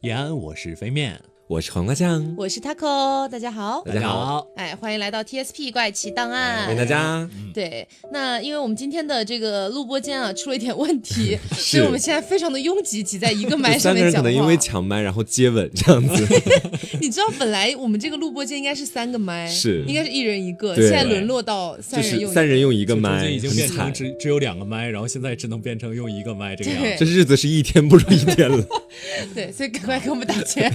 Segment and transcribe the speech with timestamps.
[0.00, 7.30] 延安，我是飞面，我是黄瓜酱，我是 Taco，大家好，大家好，哎，欢迎来到 TSP 怪奇档案，欢迎大家。
[7.54, 16.26] 对，那因为我们今天的这个录播间啊出了一点问题， 所以我们现在非常的拥挤，挤在一个麦上面三个人可能因为抢麦然后接吻这样子。
[17.00, 23.92] 你知道本来我们这个录播间应该是三个麦，是应该是一人一个，现在沦落到三人用，三人用一个中麦，间已经变成。
[23.92, 27.04] 只只有两个麦，然后现在只能变成用一个麦这个样子。
[27.04, 28.66] 这日子是一天不如一天了。
[29.32, 30.74] 对，所以赶快给我们打钱。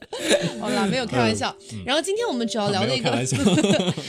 [0.81, 1.55] 啦，没有开玩笑。
[1.85, 3.11] 然后今天我们主要聊的一个，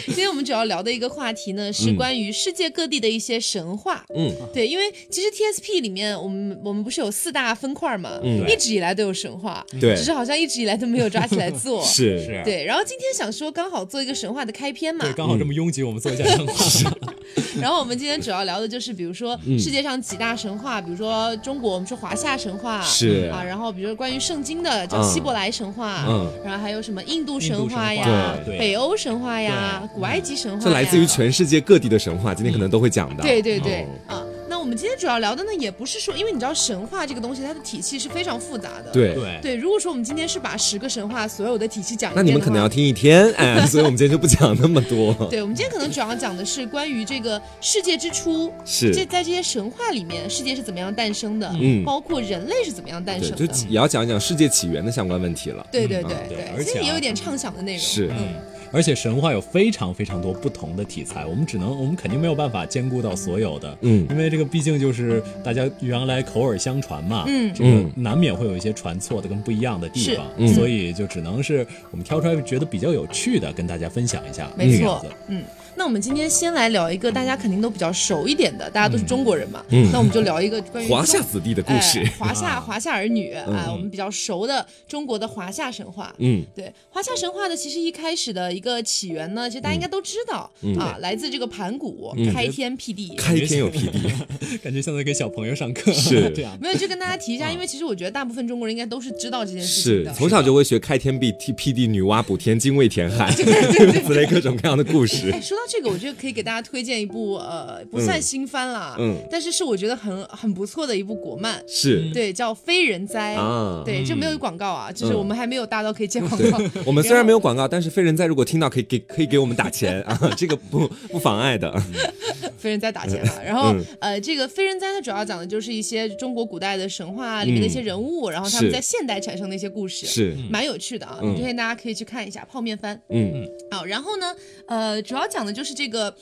[0.07, 4.05] 今天我们主要聊的一个话题呢，是关于世界各地的一些神话。
[4.15, 11.83] 嗯，对，因为其实 TSP 里面，我们我们不是有四大分块嘛，嗯一直以来都有神话，对只是好像一直以来都没有抓起来做。
[11.85, 12.23] 是。
[12.23, 17.13] 是，对，然后今天想说，刚好做一个神话的开篇嘛对，，刚好这么拥挤，我们做一下神话。
[17.61, 23.31] 然后我们今天主要聊的就是，比如说世界上几大神话，比如说中国我们说华夏神话，是。
[23.33, 25.13] 啊，然后比如说关于圣经的叫嗯。
[25.13, 26.31] 希伯来神话，嗯。
[26.45, 28.57] 然后还有什么印度神话话呀、对。
[28.59, 33.23] 北欧神话呀、古埃及神话，这来自于全世界各地的神话，今天可能都会讲的。
[33.23, 34.15] 对对对、哦。
[34.15, 34.23] 啊。
[34.63, 38.93] 那我们今天主要聊的呢，也不是说，因为你知道神话这个东西，它的体系是非常复杂的。
[38.93, 45.13] 对对对，如果说我们今天是把十个神话所有的体系讲一那遍那，你们可能要听一天，哎， 所以我们今天就不讲那么多。
[45.29, 53.45] 对，我们今天可能主要讲的是关于这个世界之初，是这在这些神话里面，世界是怎么样诞生的，嗯包括人类是怎么样诞，生的。
[53.45, 55.67] 就也要讲一讲世界起源的相关问题了。
[55.73, 57.81] 对对对嗯对对，而且啊其实也有点畅想的内容。
[57.81, 58.37] 是嗯，
[58.71, 67.53] 而且神话有非常非常多不同的题材，我们只能，我们肯定没有办法兼顾到所有的，嗯因为这个毕竟就是大家原来口耳相传嘛，嗯。
[67.55, 67.91] 这个嗯。
[67.97, 70.47] 难免会有一些传错的跟不一样的地方，嗯。
[70.55, 75.05] 所以就只能是我们挑出来觉得比较有趣的跟大家分享一下，没错。
[75.29, 75.43] 嗯。
[75.77, 82.13] 那我们今天先来聊一个大家肯定都比较熟一点的，大家都是中国人嘛，嗯那我们就聊一个关于华夏子弟的故事哎。
[82.19, 86.15] 华夏华夏儿女啊、嗯我们比较熟的中国的华夏神话。
[86.19, 93.15] 嗯，对，华夏神话的，其实一开始的一个起源呢，其实大家应该都知道、嗯啊，来自这个盘古、开天辟地。
[93.17, 93.99] 开天有辟地，
[94.63, 96.57] 感觉像在给小朋友上课，是 这样。
[96.61, 100.13] 没有，就跟大家提一下，因为其实我觉得大部分中国人应该都是知道这件事情的。
[100.13, 103.43] 是从小就会学开天辟地辟地女娲补天精卫填海， 诸
[103.85, 105.41] 如此类各种各样的故事哎，。
[105.41, 109.17] 说到这个，我觉得可以给大家推荐一部呃，不算新番啦，嗯。
[109.31, 112.11] 但是是我觉得很很不错的一部国漫，是。
[112.13, 113.83] 对，叫《非人哉》啊。
[113.85, 115.19] 对，这没有广告啊，就是嗯。
[115.19, 116.59] 我们还没有大到可以接广告。
[116.85, 121.73] 我们 虽然没有广告，但是非人哉如果听到可以给可以给我们打钱啊，这个不 不妨碍的。
[122.59, 123.45] 非人哉打钱了。
[123.45, 123.85] 然后、嗯。
[124.01, 131.35] 呃，这个非人哉呢主要讲的就是一些中国古代的神话里面的一些人物，然后他们在现代产生的一些故事，是，蛮有趣的啊，嗯。
[131.35, 133.01] 推荐大家可以去看一下泡面番。
[133.11, 133.49] 嗯嗯。
[133.71, 134.35] 好，然后呢，
[134.67, 136.15] 呃，主要讲的就是这个。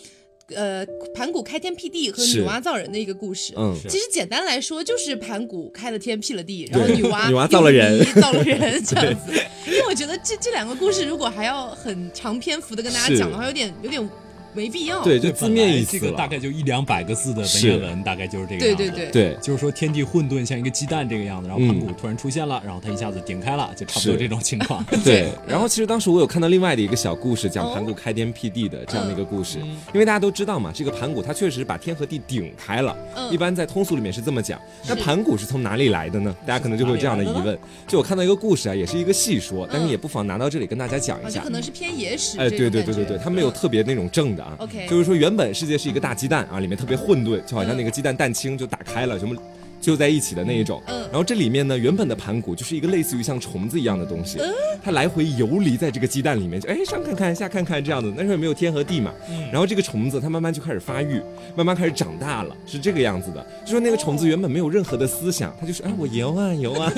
[0.53, 3.55] 呃，盘古开天辟地和女娲造人的一个故事。
[3.57, 9.33] 嗯，其实简单来说，就是盘古开了天辟了地，然后女娲女娲造了人造了人这样子。
[9.69, 14.11] 因为我觉得这这两个故事如果还要很长篇幅的跟大家讲的话，有点有点
[14.55, 15.05] 没必要。
[15.05, 16.31] 对，就字面意思这个大。
[16.31, 18.85] 概就一两百个字的文言文，大概就是这个样子。
[18.85, 24.85] 对对对对，就是说天地混沌像一个鸡蛋这个样子，然后嗯盘古突然出现了，然后他一下子顶开了，就差不多这种情况。
[25.03, 34.61] 对，然后其实当时我有看到另外的一个小故事，讲哦盘古开天辟地的这样的一个故事，嗯因为大家都知道嘛，这个盘古他确实把天和地顶开了，嗯一般在通俗里面是这么讲。
[34.87, 36.33] 那盘古是从哪里来的呢？
[36.47, 37.59] 大家可能就会有这样的疑问。
[37.89, 41.51] 就我看到一个故事啊，也是一个细说，但是也不妨拿到这里跟大家讲一下可。
[41.51, 42.39] 能是偏野史。
[42.39, 44.57] 哎，对对对对对，他没有特别那种正的啊。
[44.59, 49.35] OK 就是说原本世界是一个大鸡蛋啊，里面特别混沌，就好像那个鸡蛋蛋清就打开了，什么
[49.81, 50.83] 就在一起的那一种。
[50.87, 54.49] 嗯然后这里面呢，原本的盘古就是一个类似于像虫子一样的东西，嗯
[54.83, 58.13] 它来回游离在这个鸡蛋里面，就哎上看看下看看这样子。
[58.17, 61.21] 那时候也没有天和地嘛，嗯然后这个虫子它慢慢就开始发育，
[61.57, 63.45] 慢慢开始长大了，是这个样子的。
[63.65, 66.93] 就说那个虫子原本没有任何的思想，它就是哎我游啊游啊，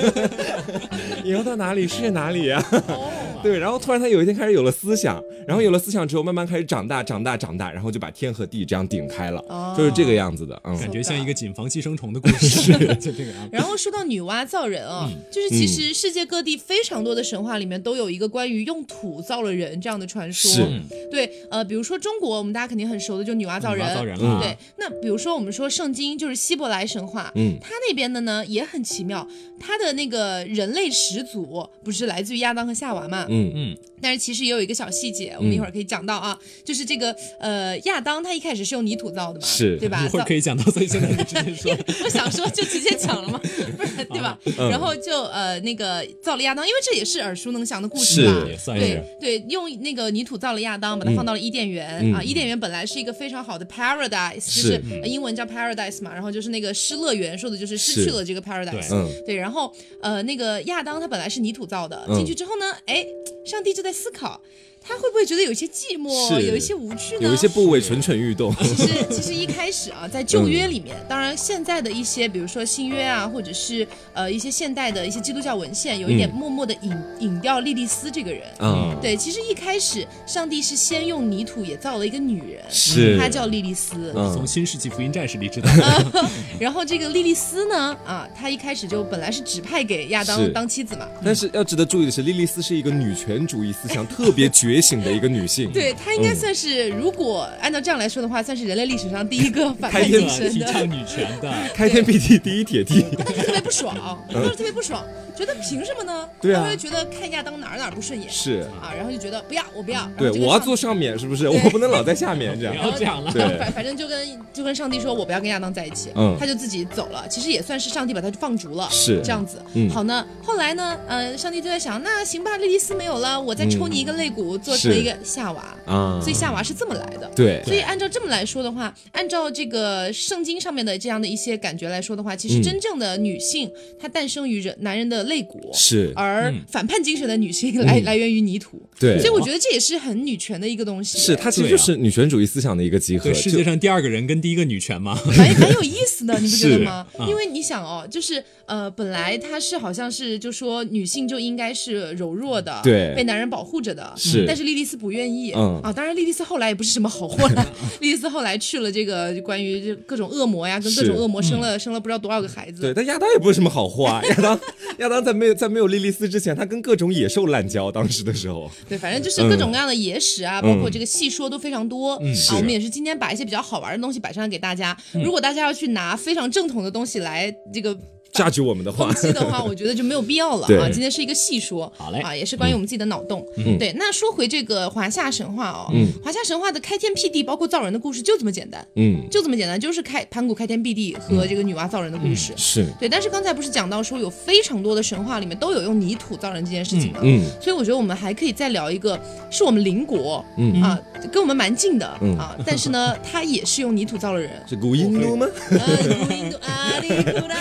[1.25, 2.63] 游到哪里是哪里啊。
[2.89, 3.09] 哦
[3.43, 10.57] 对，然后突然他有一天开始有了思想，然后有了思想之后，慢慢开始长大，长大，长大，然后就把天和地这样顶开了，哦就是这个样子的。
[10.63, 13.49] 嗯，感觉像一个谨防寄生虫的故事，就这个样子。
[13.51, 20.51] 然后说到女娲造人啊、嗯就是其实世界各地非常多的神话里面都有一个关于用土造了人这样的传说。
[20.51, 23.85] 是对，呃，比如说中国，我们大家肯定很熟的，就女娲造人。
[23.85, 29.27] 女娲造人对，那比如说我们说圣经就是希伯来神话，嗯它那边的呢也很奇妙，
[29.59, 33.25] 它的那个人类始祖不是来自于亚当和夏娃嘛？
[33.29, 40.05] 嗯嗯，但是其实也有一个小细节，我们一会儿可以讲到啊，就是这个呃亚当他一开始是用泥土造的嘛，是对吧？
[40.05, 41.75] 一会儿可以讲到，所以现在你直接说。
[42.03, 43.39] 我想说就直接讲了嘛，
[43.77, 44.37] 不然对吧？
[44.57, 44.69] 嗯。
[44.69, 48.85] 然后就呃那个造了亚当，因为这也是耳熟能详的故事吧是，也算是
[49.19, 52.13] 对对，用那个泥土造了亚当，把它放到了伊甸园、嗯。
[52.13, 52.23] 啊。
[52.23, 58.93] 伊甸园本来是一个非常好的 paradise，就是英文叫 paradise 嘛，然后就是那个失乐园，说的就是失去了这个 paradise。
[58.93, 59.09] 嗯。
[59.25, 62.15] 对，然后呃，那个亚当他本来是泥土造的，嗯。
[62.15, 63.05] 进去之后呢，哎，
[63.45, 64.39] 上帝就在思考，
[64.85, 67.27] 他会不会觉得有一些寂寞，有一些无趣呢？
[67.27, 68.53] 有一些部位蠢蠢欲动。
[68.55, 76.43] 其实 其实一开始啊，在旧约里面，当然现在的一些，比如说新约啊，或者是呃一些现代的一些基督教文献，有一点嗯。
[76.43, 78.41] 默默的引、引掉莉莉丝这个人。
[78.59, 83.17] 嗯，对，其实一开始上帝是先用泥土也造了一个女人，是。
[83.17, 84.11] 她叫莉莉丝。
[84.15, 84.33] 嗯。
[84.33, 85.69] 从《新世纪福音战士》里知道，
[86.59, 95.71] 然后这个莉莉丝呢，啊，她一开始就本来是指派给亚当当妻子嘛，但是要值得注意的是，莉莉丝是一个女权主义思想特别觉醒的一个女性。
[95.71, 100.65] 对她应该算是，如果按照这样来说的话，算是人类历史上第一个反叛开天精神的。
[100.65, 103.05] 提倡女权的，开天辟地第一铁梯。
[103.15, 103.95] 他就特别不爽，
[104.27, 105.03] 他就是特别不爽，
[105.35, 106.27] 觉得凭什么呢？
[106.41, 111.47] 对啊他会觉得看亚当哪儿哪儿不顺眼，是啊，然后就觉得不要，我不要，对，我要坐上面，是不是？
[111.49, 112.85] 我不能老在下面这不样。
[112.85, 113.31] 要这样了。
[113.31, 117.27] 对 反反正就跟就跟上帝说，我不要跟亚当在一起，嗯他就自己走了。
[117.27, 119.61] 其实也算是上帝把他放逐了，是这样子。
[119.73, 125.63] 嗯好呢，后来呢，呃，上帝就在想，那行吧，莉莉丝没有了，我再抽你一个肋骨，做成是一个夏娃。
[125.85, 127.29] 啊所以夏娃是这么来的。
[127.35, 133.69] 对所以按照这么来说的话，按照这个圣经上面的这样的一些感觉来说的话，其实嗯真正的女性
[133.99, 138.77] 她诞生于人男人的肋骨，是，而反叛精神的女性来、来源于泥土。
[138.77, 139.19] 嗯对。
[139.19, 143.25] 所以我觉得这也是很女权的一个东西，是，它其实就是女权主义思想的一个集合。
[143.25, 146.83] 对，世界上第二个人跟第一个女权嘛， 蛮蛮有意思的，你不觉得是。
[146.83, 147.05] 吗？
[147.27, 153.13] 因为你想哦，就是呃，本来它是好像是就说女性就应该是柔弱的，对。
[153.15, 154.45] 被男人保护着的，是。
[154.47, 155.81] 但是莉莉丝不愿意，嗯。
[155.83, 164.21] 啊，当然莉莉丝后来也不是什么好货了， 莉莉丝后来去了这个关于这各种恶魔呀，跟各种恶魔生了、生了不知道多少个孩子，对，但亚当也不是什么好货啊。
[164.23, 164.59] 亚当，
[164.99, 167.91] 亚当在没有在没有莉莉丝之前，他跟各种野兽滥交。
[167.91, 172.55] 当时的时候，对，反正就是各种各样的野史啊，包括这个戏说都非常多、嗯啊。
[172.57, 174.97] 我们也是今天把一些比较好玩的东西摆上来给大家。
[175.13, 177.97] 如果大家要去拿非常正统的东西来这个。
[178.33, 179.11] 榨取我们的话。
[179.11, 180.89] 抨，击的话， 我觉得就没有必要了啊。
[180.91, 182.19] 今天是一个细说，好嘞。
[182.19, 183.45] 啊，也是关于我们自己的脑洞。
[183.79, 185.87] 对，那说回这个华夏神话哦，
[186.23, 192.53] 华夏神话的开天辟地，包括造人的故事就这么简单，嗯，就这么简单，就是开盘古开天辟地和这个女娲造人的故事。
[192.57, 197.19] 是，对，但是刚才不是讲到说有非常多的神话里面都有用泥土造人这件事情吗？
[197.23, 199.19] 嗯，所以我觉得我们还可以再聊一个，
[199.51, 200.81] 是我们邻国，嗯。
[200.81, 200.99] 啊，
[201.31, 202.37] 跟我们蛮近的、嗯。
[202.37, 204.51] 啊，但是呢，他也是用泥土造了人。
[204.67, 205.35] 是古印度。
[205.35, 205.47] 吗？
[205.69, 205.79] 呃
[206.25, 207.55] 古印度阿里库拉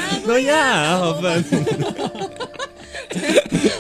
[0.63, 1.45] 诺亚，好烦。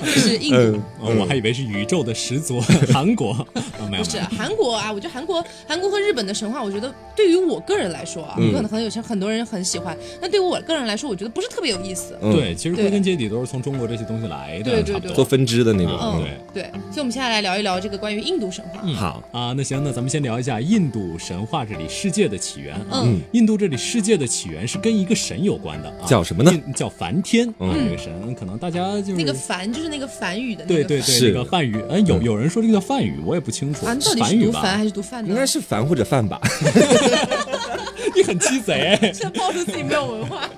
[0.04, 0.56] 是印度。
[0.56, 2.60] 嗯，哦我还以为是宇宙的始祖
[2.92, 8.52] 韩国，啊，没有不，是韩国啊，我觉得韩国、韩国和日本的神话，我觉得对于我个人来说啊，嗯。
[8.52, 12.16] 可能很有些很多人很喜欢，但对于我个人来说，我觉得不是特别有意思。
[12.20, 12.32] 嗯。
[12.32, 14.94] 对，其实归根结底都是从中国这些东西来的，对对对。
[14.94, 15.98] 差不多做分支的那种。
[16.00, 16.62] 嗯，对。
[16.62, 18.80] 对，所以我们现在来聊一聊这个关于印度神话。
[18.84, 18.94] 嗯。
[18.94, 23.02] 好，啊，那行，那咱们先聊一下印度神话这里世界的起源啊。
[23.04, 23.20] 嗯。
[23.32, 26.52] 印度这里世界的起源是跟一个神有关的啊，叫什么呢？
[26.74, 27.48] 叫梵天。
[27.48, 34.78] 啊，嗯这个神可能大家就是那个梵就是那个梵语的那个对对对，是那个梵语，哎，有有人说这个叫梵语，我也不清楚，啊，到底梵语吧是读梵？
[34.78, 35.28] 还是读梵呢？
[35.28, 36.40] 应该是梵或者梵吧。
[38.16, 40.48] 你很鸡贼 现在暴露自己没有文化。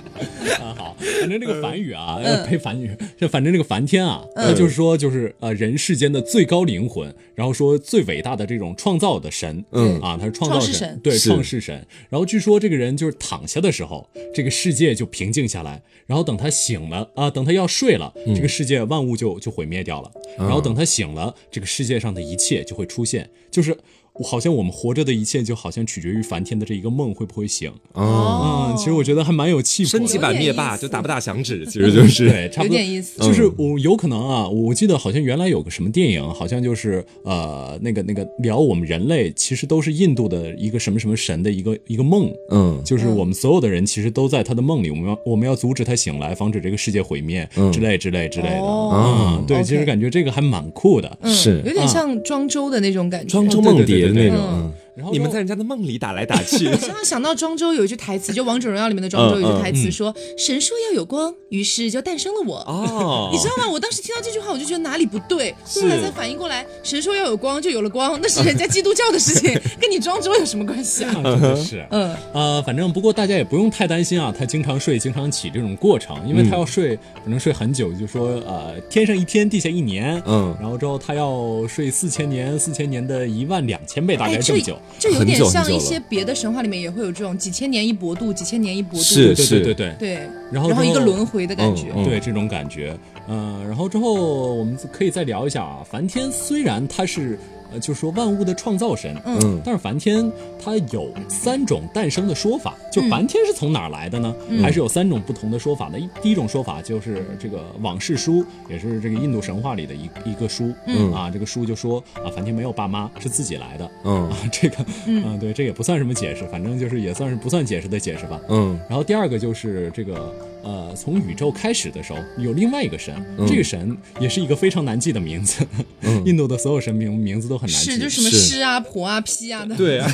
[0.60, 0.74] 啊！
[0.76, 11.84] 好，反正这个梵语啊，呸，梵语，这反正这个梵天啊，呃，就是说就是呃人世间的最高灵魂，然后说最伟大的这种创造的神，嗯啊，他是创造创世神对，创世神。
[12.08, 23.76] 然后据说这个人就是躺下的时候，这个世界就平静下来，然后等他醒了啊，等他要睡了，这个世界万物就就毁灭掉了，然后等他醒了，这个世界上的一切就会出现，就是。
[24.22, 27.72] 好像我们活着的一切，就好像取决于梵天的这一个梦会不会醒。
[27.94, 29.98] 哦，嗯，其实我觉得还蛮有气魄的。
[29.98, 32.28] 升级版灭霸就打不打响指，其实就是。
[32.28, 42.30] 对，差不多有点意思就是我有可能啊，我记得好像原来有个什么电影，好像就是呃那个那个聊我们人类其实都是印度的一个什么什么神的一个一个梦。
[42.50, 48.60] 嗯，就是我们所有的人其实都在他的梦里，我们要我们要阻止他醒来，防止这个世界毁灭之类之类之类的。
[48.60, 51.18] 哦嗯，对其实感觉这个还蛮酷的。
[51.20, 53.28] 嗯是有点像庄周的那种感觉。
[53.28, 54.72] 庄周梦蝶的那种。
[54.96, 63.68] 然后你们在人家的梦里打来打去，我刚刚想到庄周有一句台词，就《王者荣耀》里面的庄周有一句台词说：“神说要有光，于是就诞生了我。”哦， 你知道吗？
[63.68, 71.12] 我当时听到这句话，我就觉得哪里不对，后来才反应过来，神说要有光就有了光，那是人家基督教的事情， 跟你庄周有什么关系啊？
[71.24, 84.78] 真的是，嗯，呃，反正不过大家也不用太担心啊，他经常睡、经常起这种过程，因为他要睡，可能睡很久，就说呃，天上一天，地下一年，嗯然后之后他要睡四千年，四千年的一万两千倍，大概这么久。
[84.98, 90.14] 这有点像一些别的神话里面也会有这种几千年一搏度，几千年一搏度，是对对对对对，
[90.50, 91.92] 然后然后一个轮回的感觉。
[91.94, 92.04] 嗯。
[92.04, 92.96] 对这种感觉，
[93.28, 94.14] 嗯、然后之后
[94.54, 97.38] 我们可以再聊一下啊，梵天虽然他是
[97.74, 100.30] 呃，就是说万物的创造神，嗯但是梵天
[100.62, 104.34] 他有三种诞生的说法，就嗯梵天是从哪儿来的呢？
[104.62, 105.98] 还是有三种不同的说法的。
[105.98, 113.90] 一第一种说法就是这个往事书，也是这个印度神话里的一一个书，嗯啊，这个书就说啊，梵天没有爸妈，是自己来的。
[114.04, 114.76] 嗯啊，这个，
[115.06, 118.40] 嗯、对，这也不算什么解释，反正就是也算是不算解释的解释吧。
[118.48, 120.32] 嗯然后第二个就是这个，
[120.64, 123.46] 呃，从宇宙开始的时候，有另外一个神，嗯。
[123.46, 125.64] 这个神也是一个非常难记的名字，
[126.24, 127.92] 印度的所有神名名字都很难记。
[127.92, 130.08] 是，就是什么是狮啊、婆啊、批啊的，对啊，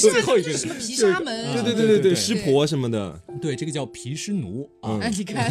[0.00, 4.98] 最后一个就是什么毗沙门，对对对对对对对，对湿婆什么的，对，这个叫毗湿奴啊。
[5.02, 5.50] 哎，你看，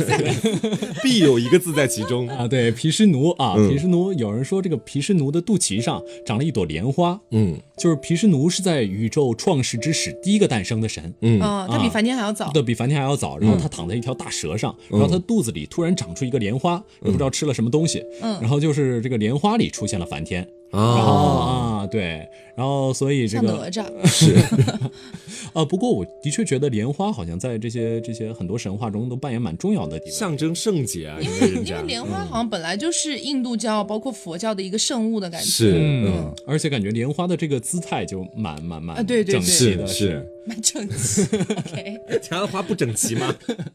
[1.02, 2.28] 必有一个字在其中。
[2.30, 3.70] 啊，对，毗湿奴啊，嗯。
[3.70, 7.58] 毗湿奴，有人说这个毗湿奴的肚脐上长了一朵莲花，嗯。
[7.78, 11.42] 就是毗湿奴是在宇宙创世之始第一个诞生的神，嗯。
[11.42, 12.52] 哦，他比梵天还要早。
[12.52, 18.38] 对比梵天还要早，然后他躺在一条大蛇上，然后他肚子里突然长出一个莲花，也不知道吃了什么东西，嗯。
[18.42, 23.72] 然后就是这个莲花里出现了梵天，然后啊，啊对，然后所以这像哪个
[24.08, 24.36] 是，
[25.54, 30.20] 啊， 不过我的确觉得莲花好像在这些这些很多神话中都扮演蛮重要的地方。
[30.20, 39.40] 象征圣洁啊，因因为因为莲花好像本来就是印度教包括佛教的一个圣物的感觉，是嗯嗯，而且感觉莲花的这个姿态就蛮蛮蛮啊对对对。
[39.40, 41.22] 整齐的，是是，蛮整齐。
[41.24, 43.28] OK，其他的花不整齐吗？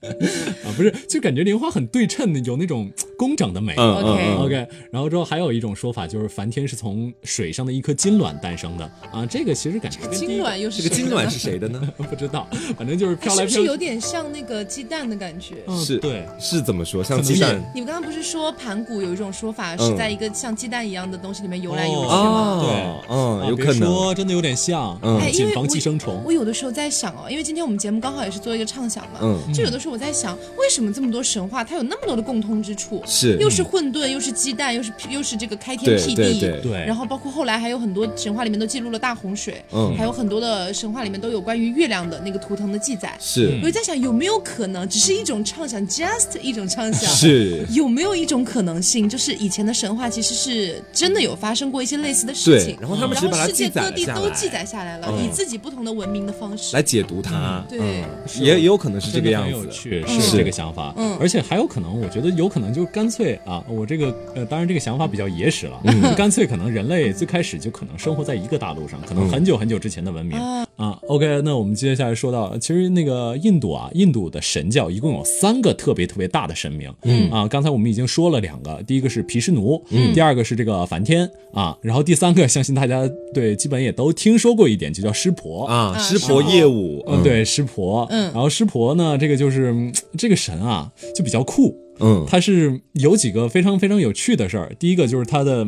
[0.02, 3.74] 啊，不是，就感觉莲花很对称的，有那种工整的美。
[3.76, 4.36] 嗯 OK 嗯。
[4.44, 11.80] OK，然后之后还有一种说法，就是梵天是从水上的一颗金卵诞生的啊，这个其实感觉跟金卵又是这个金卵是谁谁的呢？
[11.96, 12.46] 不知道，
[12.76, 13.16] 反正就是？
[13.16, 13.52] 飘来飘去。
[13.52, 15.54] 是不是有点像那个鸡蛋的感觉？
[15.66, 17.02] 嗯是对，是怎么说？
[17.02, 22.60] 像鸡蛋你们刚刚不是说盘古有一种说法嗯是在一个像鸡蛋一样的东西里面游来游去哦吗？
[22.60, 22.70] 对
[23.16, 23.88] 哦，嗯，啊有可能。
[23.88, 25.18] 说真的有点像，嗯
[25.54, 26.22] 防寄生虫。
[26.26, 33.02] 我有的时候在想哦，因为今天我们节目刚好也是做一个畅想嘛，嗯就有的时候我在想，为什么这么多神话它有那么多的共通之处？
[33.06, 39.94] 是又是混沌，又是鸡蛋，又是又是这个开天辟地，对对对然后包括后来还有很多神话里面都记录了大洪水，嗯。
[39.96, 43.14] 还有很多的神话里面都有关于月亮的那个图腾的记载。
[43.20, 43.60] 是。
[43.62, 47.10] 我就在想，有没有可能只是一种畅想，just 一种畅想？
[47.14, 52.76] 是，有没有一种可能性，就是以前的神话其实是真的有发生过一些类似的事情？
[52.76, 55.24] 对，，然后他们然后世界各地都记载下来了，嗯。
[55.24, 56.74] 以自己不同的文明的方式。
[56.74, 57.62] 来解读它。
[57.68, 58.04] 对。
[58.40, 59.50] 也也有可能是这个样子。
[59.50, 60.20] 真的很有趣，嗯。
[60.20, 60.94] 是这个想法。
[60.96, 61.16] 嗯。
[61.20, 66.14] 而且还有可能，我觉得有可能就干脆啊，我这个呃，当然这个想法比较野史了，嗯。
[66.14, 70.38] 干脆可能人类最开始就可能生活在一个大陆上，可能很久很久之前的文明。
[70.38, 70.64] 啊。
[70.76, 71.00] 啊。
[71.08, 77.28] OK，那我们接下来说到，其实那个印度啊，印度的神教一共有三个特别特别大的神明，嗯。
[77.32, 85.66] 啊，刚才我们已经说了两个，第一个是毗湿奴，嗯，第二个是这个梵天啊，然后第三个相信大家对基本也都听说过一点，就叫湿婆。
[85.66, 88.32] 啊，啊湿婆业务，嗯，，对，湿婆，嗯。
[88.32, 94.72] 然后湿婆呢，这个就是嗯这个神啊，就比较酷，嗯，他是有几个非常非常有趣的事儿。
[94.78, 95.66] 第一个就是他的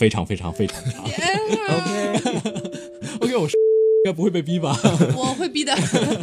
[0.00, 1.04] 非常非常非常长。
[1.04, 1.22] OK
[3.20, 3.50] OK，我说
[4.04, 4.74] 应该不会被逼吧
[5.14, 5.76] 我会逼的。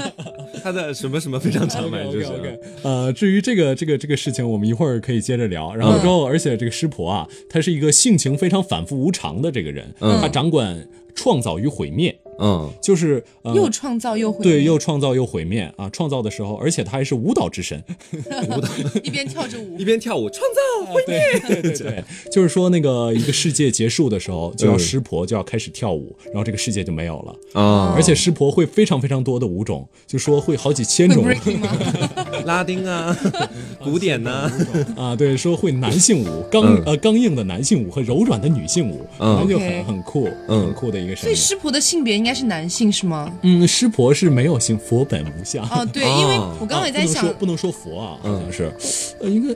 [0.64, 2.60] 他的什么什么非常长满，就 OK 是 OK。
[2.82, 5.76] 呃，至于这个这个这个事情，我们一会儿可以接着聊。
[5.76, 15.90] 然后之后，而且这个师婆啊，她是一个性情非常反复无常的这个人，嗯他掌管创造与毁灭，嗯就是呃又创造又毁灭，对，又创造又毁灭啊！
[15.90, 17.84] 创造的时候，而且他还是舞蹈之神，
[18.50, 18.68] 舞蹈
[19.04, 27.62] 一边跳着舞一，边跳舞创造毁灭，对对对， 就是说那个一个世界结束的时候，就要嗯湿婆就要开始跳舞，然后这个世界就没有了。
[27.62, 31.26] 啊而且湿婆会非常非常多的舞种，就说会好几千种？
[32.46, 33.16] 拉丁啊，
[33.84, 34.52] 古典呐，
[34.96, 41.28] 啊，对，说会男性舞，刚、嗯呃刚硬的男性舞和柔软的女性舞，嗯那就很很酷，嗯很酷的一个神明。
[41.28, 43.34] 所以湿婆的性别应该是男性是吗？
[43.42, 45.64] 嗯，湿婆是没有性，佛本无相。
[45.70, 48.72] 哦，对，哦因为我刚刚也在想啊不能说，不能说佛啊，好像是，
[49.22, 49.56] 呃，应该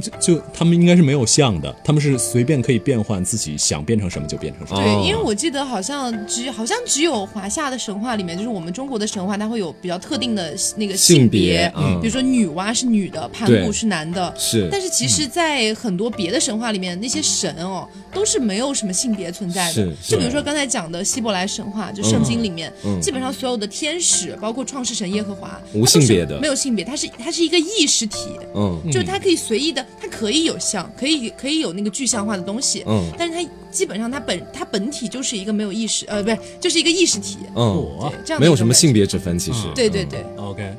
[0.00, 4.82] 就就他们应该是没有像的，他们是随便可以变换自己想变成什么就变成什么。
[4.82, 14.34] 对，哦因为我记得好像只好像只有华夏的神话里面，就是我们中国的神话，它会有比较特定的那个性别别，嗯比如说女娲是女的，盘古是男的。
[14.36, 19.72] 是但是其实，在很多别的神话里面，那些神哦都是没有什么性别存在的。
[19.72, 28.30] 是是就比如说刚才讲的希伯来神话，就圣经里面，嗯基本上所有的天使，包括创世神耶和华，无它都是性别的没有性别，它是它是一个意识体。
[28.54, 33.10] 嗯就是它可以随意的，它可以有像，可以可以有那个具象化的东西，嗯。
[33.18, 39.66] 但是它基本上它本它本体就是一个没有意识，呃，不是，就是一个意识体，嗯，我对，这样的没有什么性别之分，其实。
[39.74, 40.72] 对对对，OK，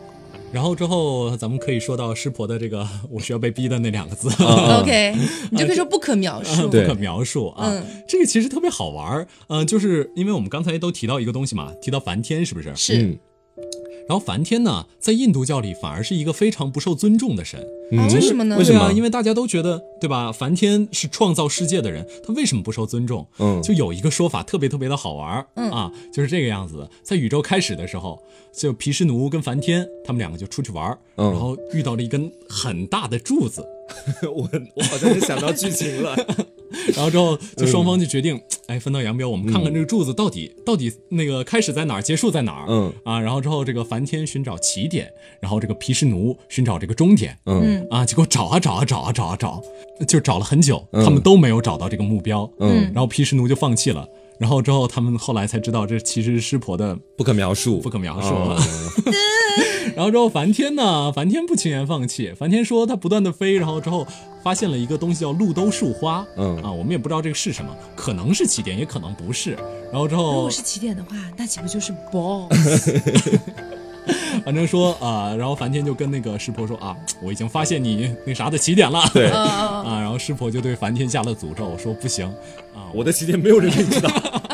[0.51, 4.29] 然后之后咱们可以说到师婆的这个 “我需要被逼的”那两个字。
[4.39, 5.15] 嗯 OK，
[5.51, 7.83] 你就可以说不可描述，不可描述啊，嗯。
[8.07, 12.73] 这个其实特别好玩儿，嗯、就是因为我们刚才都提到一个东西嘛，提到梵天是不是？
[12.75, 13.03] 是。
[13.03, 13.17] 嗯
[14.07, 17.59] 然后梵天呢，在印度教里反而是一个非常不受尊重的神，
[17.91, 18.55] 嗯，为什么呢？
[18.57, 20.31] 为什么因为大家都觉得，对吧？
[20.31, 23.25] 梵天是创造世界的人，他为什么不受尊重？
[23.39, 26.89] 嗯就有一个说法特别特别的好玩儿、嗯啊，就是这个样子的。
[27.03, 28.21] 在宇宙开始的时候，
[28.53, 33.65] 就毗湿奴跟梵天他们两个就出去玩然后遇到了一根很大的柱子，
[34.33, 36.15] 我我好像是想到剧情了，
[36.95, 42.65] 然后之后就双方就决定，哎，分道扬镳，我们看看这个柱子到底、到底那个开始在哪儿，结束在哪儿？
[42.67, 45.07] 嗯啊，然后之后这个梵天寻找起点，
[45.39, 47.37] 然后这个毗湿奴寻找这个终点。
[47.45, 49.61] 嗯啊，结果找啊找啊找啊找啊找，
[50.07, 52.49] 就找了很久，他们都没有找到这个目标。
[52.59, 54.07] 嗯，然后毗湿奴就放弃了。
[54.37, 58.27] 然后之后他们后来才知道，这其实是湿婆的不可描述，不可描述。
[58.27, 58.61] 哦
[59.95, 64.05] 然后之后梵天呢，梵天不轻言放弃，梵天说他不断的飞，然后之后
[64.43, 66.25] 发现了一个东西叫露兜树花。
[66.35, 69.51] 嗯啊，我们也不知道这个是什么，可能是起点，也可能不是。
[69.91, 72.89] 然后之后如果是起点的话，那岂不就是 boss？
[74.43, 79.01] 反正说啊、然后梵天就跟那个师婆说啊，我已经发现你那啥的起点了。
[79.13, 82.25] 对，呃，啊，然后师婆就对梵天下了诅咒，说不行
[82.75, 84.09] 啊，我我的起点没有人可以知道，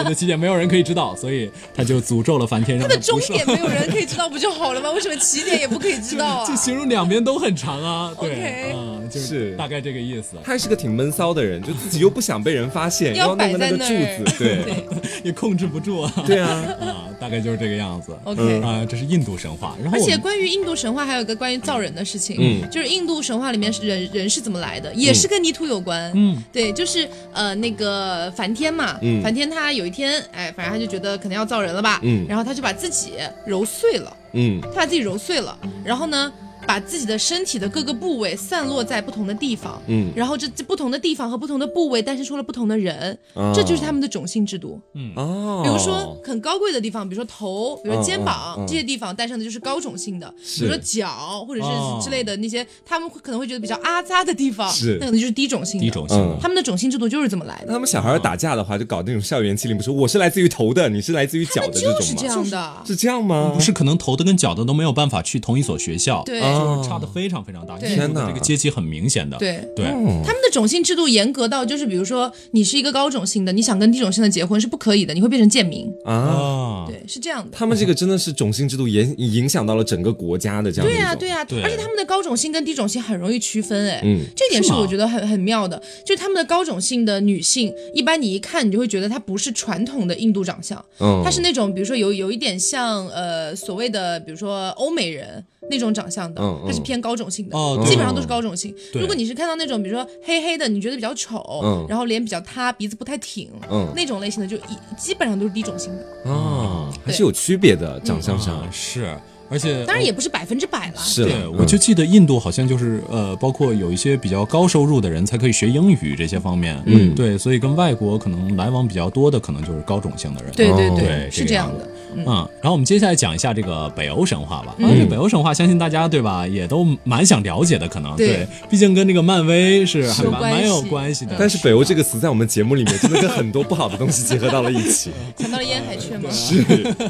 [0.00, 4.90] 我的起点没有人可以知道，所以他就诅咒了梵天，让它的终点没有人可以知道不就好了吗？
[4.90, 6.54] 为什么起点也不可以知道啊就？
[6.56, 14.84] 形容两边都很长啊，对 OK 嗯，就是大概这个意思，他还是个挺闷骚的人，就自己又不想被人发现， 要弄个那个柱摆在那儿子，对对
[15.24, 16.48] 也控制不住啊， 对啊，
[16.80, 18.16] 啊，大概就是这个样子。
[18.24, 18.60] ，OK。
[18.62, 26.10] 啊，这是印度神话，然后而且关于印度神话，还有一个关于造人的事情，嗯就是印度神话里面是人人是怎么来的，也是跟泥土有关。
[26.14, 32.24] 嗯，对，就是呃那个梵天嘛，嗯梵天他有一天，哎，反正他就觉得可能要造人了吧，嗯。
[32.28, 34.60] 然后他就把自己揉碎了，嗯。
[34.62, 36.32] 他把自己揉碎了，然后呢，
[36.66, 44.80] 把自己的身体的各个部位散落在不同的地方，嗯，然后这这不同的地方和不同的部位诞生出了不同的人，啊这就是他们的种姓制度。
[44.94, 55.84] 嗯哦，比如说很高贵的地方，比如说头，比如说肩膀、这些地方诞生的就是高种姓的，是比如说脚或者哦是之类的那些，他们会可能会觉得比较阿扎的地方，是那可能就是低种姓的。
[55.84, 61.98] 低种姓嗯，他们的种姓制度就是这么来的，那他们小孩打架的话，就搞那种校园欺凌，不是我是来自于头的，你是来自于脚的这种吗？
[61.98, 62.72] 就是这样的。
[62.86, 63.52] 是这样吗？
[63.54, 66.86] 不是可能头的跟脚的都没有办法去同一所学校，对、哦。
[66.86, 68.22] 差的非常非常大，印度天哪。
[68.22, 69.64] 的这个阶级很明显的，对。
[69.76, 70.22] 对，哦。
[70.24, 75.90] 他们的种姓制度严格到，就是比如说你是一个高种姓的，你想跟低种姓的结婚是不可以的，你会变成贱民。
[76.04, 76.12] 啊。
[76.12, 77.56] 啊，对，是这样的。
[77.56, 84.20] 他们这个真的是种姓制度影影响到了整个国家的这样对呀、对呀、而且他们的高种姓跟低种姓很容易区分，哎，嗯。
[84.36, 85.80] 这点是我觉得很很妙的。
[86.04, 96.66] 就是他们的高种姓的女性，一般你一看你就会觉得她不是传统的印度长相，嗯她是那种比如说有有一点像呃所谓的比如说欧美人那种长相的，嗯嗯。
[96.66, 98.74] 她是偏高种性的，哦基本上都是高种姓。
[98.92, 99.02] 对。
[99.02, 101.86] 如果你是看到那种比如说黑黑的，你觉得比较丑，嗯。
[101.88, 108.58] 然后脸比较塌，鼻子不太挺，嗯那种类型的就一基本上都是低种性的，啊，还是有区别的长相上。
[108.58, 109.14] 啊，是，
[109.48, 111.02] 而且当然也不是百分之百啦。
[111.16, 117.14] 对，是我就记得印度好像就是呃，包括有一些比较高收入的人才可以学英语这些方面，嗯。
[117.14, 120.96] 对，所以跟外国可能来往比较多的，可能就是高种性的人，对对哦。
[120.98, 121.88] 对是这样的。
[122.16, 122.24] 嗯，
[122.60, 124.74] 然后我们接下来讲一下这个北欧神话吧。
[124.78, 131.36] 啊，北欧神话，相信大家对吧，也都蛮想了解的，可能对毕竟跟这个漫威是还有关蛮蛮有系关系的。
[131.38, 135.10] 但是北欧这个词在我们节目里面真的跟很多不好的东西结合到了一起。
[135.38, 136.30] 想到了烟海雀吗？
[136.30, 136.64] 是，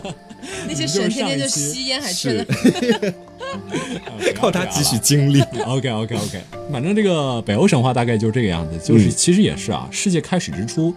[0.68, 2.46] 那些神天天就吸烟海雀的，
[4.34, 5.40] 靠他汲取精力。
[5.66, 10.94] OK OK OK，反正这个北欧神话大概就是这个样子，就是、嗯其实也是啊，世界开始之初，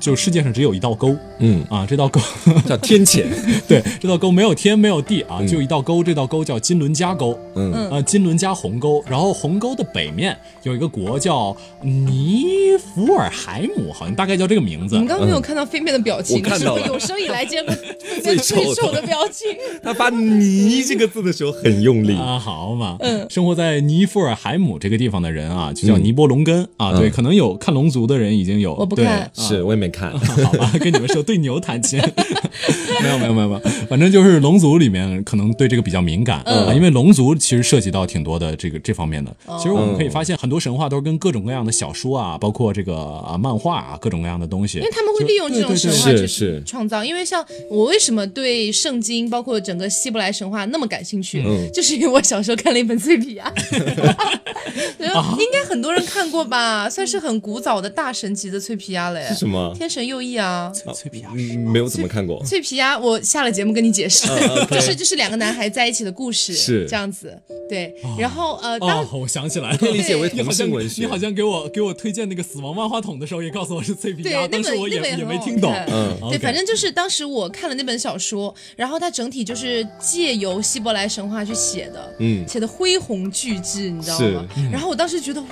[0.00, 2.20] 就世界上只有一道沟嗯，啊，这道沟，
[2.66, 3.24] 叫天堑。
[3.68, 7.38] 对，这道沟没有天没有地啊，就一道沟，这道沟叫金伦加沟。
[7.54, 12.44] 嗯呃，金伦加鸿沟，然后鸿沟的北面有一个国叫尼
[12.76, 15.00] 福尔海姆，好像大概叫这个名字你。
[15.00, 17.72] 们刚刚没有看到飞面的表情，我看到了是我有生以来见过
[18.22, 19.04] 最最丑的。
[19.04, 19.48] 表情。
[19.82, 22.16] 他发“尼”这个字的时候很用力。
[22.16, 26.96] 啊，好嘛，嗯生活在尼福尔海姆这个地方的人啊，就叫尼波龙根啊。
[26.98, 30.10] 对，可能有看龙族的人已经有，对我不看是我也没看。
[30.18, 32.00] 好吧，跟你们说对牛弹琴，
[33.02, 39.34] 没有没有没有没有，反正就是龙族里面可能对这个比较敏感、啊，因为龙族其实涉及到挺多的这个这方面的。
[39.58, 47.04] 其实我们可以发现很多神话都是跟各种各样的小说啊，包括这个啊漫画啊各种各样的东西，因为他们会利用这种神话去是创造。
[47.04, 53.50] 因为像我为什么对圣经，包括整个希伯来神话那么感兴趣，嗯就是因为我小时候看了一本《脆皮鸭》，
[55.38, 59.24] 应该很多人看过吧，算是很古早的大神级的脆皮鸭嘞。
[59.28, 59.63] 是什么？
[59.74, 62.42] 天神右翼啊，脆皮鸭嗯，没有怎么看过。
[62.44, 64.26] 脆皮鸭，我下了节目跟你解释，
[64.70, 66.86] 就是就是两个男孩在一起的故事，是。
[66.88, 67.38] 这样子。
[67.68, 71.02] 对，然后呃，当哦，我想起来了，可以理解为同你好像性文学。
[71.02, 75.72] 你好像给我给我推荐那个死亡万花筒的时候，也告诉我是脆皮鸭，对那当时我也本那本也没听懂。
[75.88, 76.16] 嗯。
[76.28, 82.46] 对，反正就是当时我看了那本小说，然后它整体就是借由希伯来神话去写的，嗯。
[82.46, 84.46] 写的恢宏巨制，你知道吗？
[84.70, 85.48] 然后我当时觉得哇，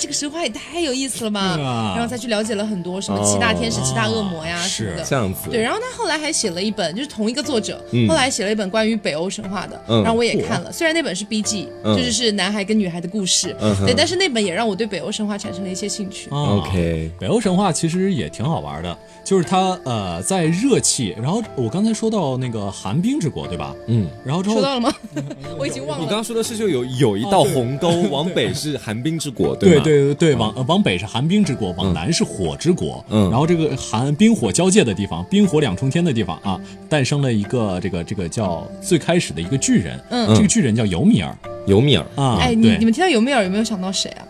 [0.00, 1.56] 这个神话也太有意思了吧，
[1.96, 5.04] 然后再去了解了很多什么七大天使、哦七大恶魔呀是什么的。
[5.04, 5.48] 这样子。
[5.50, 10.70] 对，然后他后来还写了一本，就是同一个作者，嗯后来写了一本关于北欧神话的，嗯然后我也看了。
[10.70, 16.28] 虽然那本是 B G，、嗯就是是男孩跟女孩的故事，嗯对，但是那本也让我对北欧神话产生了一些兴趣。
[16.28, 23.74] 啊 OK 北欧神话其实也挺好玩的，就是它呃在热气，然后我刚才说到那个寒冰之国对吧？
[23.86, 24.92] 嗯，然后之后说到了吗？
[25.58, 26.04] 我已经忘了。
[26.04, 29.82] 你刚刚说的是就有有一道鸿沟，往北是寒冰之国，对吗？
[29.82, 33.02] 对对对，往呃往北是寒冰之国，往南是火之国。
[33.08, 39.96] 嗯然后这个寒冰火交界的地方，冰火两重天的地方啊，诞生了一个这个这个叫最开始的一个巨人。
[40.10, 41.32] 嗯这个巨人叫尤米尔
[41.68, 42.38] 尤米尔啊。
[42.40, 44.26] 哎，你你们听到尤米尔有没有想到谁啊？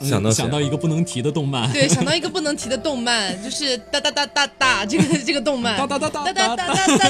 [0.00, 1.70] 想到谁想到一个不能提的动漫。
[1.70, 7.08] 对，想到一个不能提的动漫， 就是哒哒哒哒哒这个这个动漫，哒哒哒哒哒哒哒哒哒哒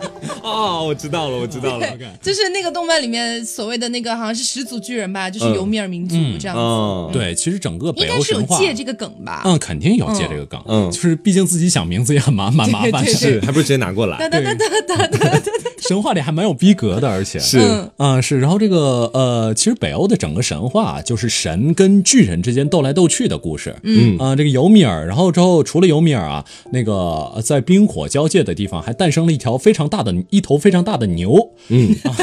[0.00, 0.09] 哒，
[0.42, 1.86] 哦，我知道了，我知道了。
[2.20, 5.54] 就是那个动漫里面所谓的那个好像是始祖巨人吧，就是嗯。
[5.54, 9.42] 尤米尔民族这样子，哦，对，其实整个北应该是有欧神话，借这个梗吧。
[9.44, 10.90] 嗯，肯定有借这个梗，嗯。
[10.90, 14.16] 就是毕竟自己想名字也很麻 蛮麻烦是，还不如直接拿过来。
[14.18, 15.42] 哒哒哒哒哒哒哒，
[15.80, 23.74] 神话里还蛮有逼格的，而且是嗯啊、是，然后这个呃，其实北欧的整个神话就是神跟巨人之间斗来斗去的故事。
[23.82, 26.92] 嗯啊、这个尤米尔，然后之后除了尤米尔啊，那个
[27.34, 31.50] 呃在冰火交界的地方还诞生了一条非常大的一头非常大的牛。
[31.68, 32.14] 嗯啊，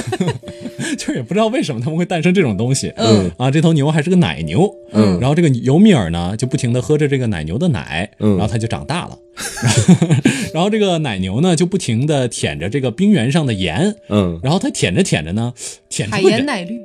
[0.97, 2.93] 就是也不知道为什么他们会诞生这种东西。
[2.95, 4.73] 嗯啊，这头牛还是个奶牛。
[4.93, 9.17] 嗯然后这个尤米尔呢就不停的喝着这个奶牛的奶，嗯然后他就长大了。
[10.53, 13.95] 然后这个奶牛呢就不停的舔着这个冰原上的盐。
[14.09, 15.53] 嗯，然后它舔着舔着呢，
[15.89, 16.79] 舔海出个人盐奶绿，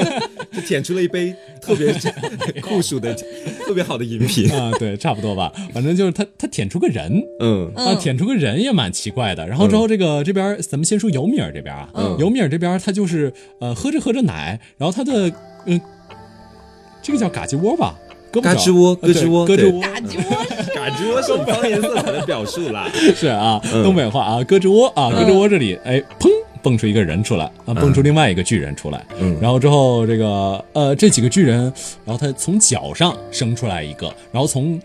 [0.52, 1.94] 就舔出了一杯特别
[2.60, 3.14] 酷暑的、
[3.64, 4.50] 特别好的饮品。
[4.52, 5.52] 啊，对，差不多吧。
[5.72, 7.22] 反正就是它，它舔出个人。
[7.40, 7.72] 嗯。
[7.74, 9.46] 啊，舔出个人也蛮奇怪的。
[9.46, 12.16] 然后之后这个这边，咱们先说尤米尔这边啊，嗯。
[12.18, 15.32] 尤米尔这边他就是呃喝着喝着奶，然后他的
[15.66, 15.80] 嗯、
[17.02, 17.98] 这个叫嘎吱窝吧，
[18.30, 19.56] 胳膊嘎肘吱窝呃对咯吱窝对。
[19.56, 19.80] 胳肢窝。
[19.80, 20.46] 嘎吱窝，
[20.84, 22.88] 感觉是方言色彩的表述啦。
[23.16, 23.82] 是啊，嗯。
[23.82, 26.28] 东北话啊，胳肢窝啊，胳肢窝这里哎砰。
[26.62, 29.36] 蹦出一个人出来啊，蹦出另外一个巨人出来，嗯。
[29.40, 31.72] 然后之后这个呃这几个巨人，
[32.04, 34.80] 然后他从脚上生出来一个，然后从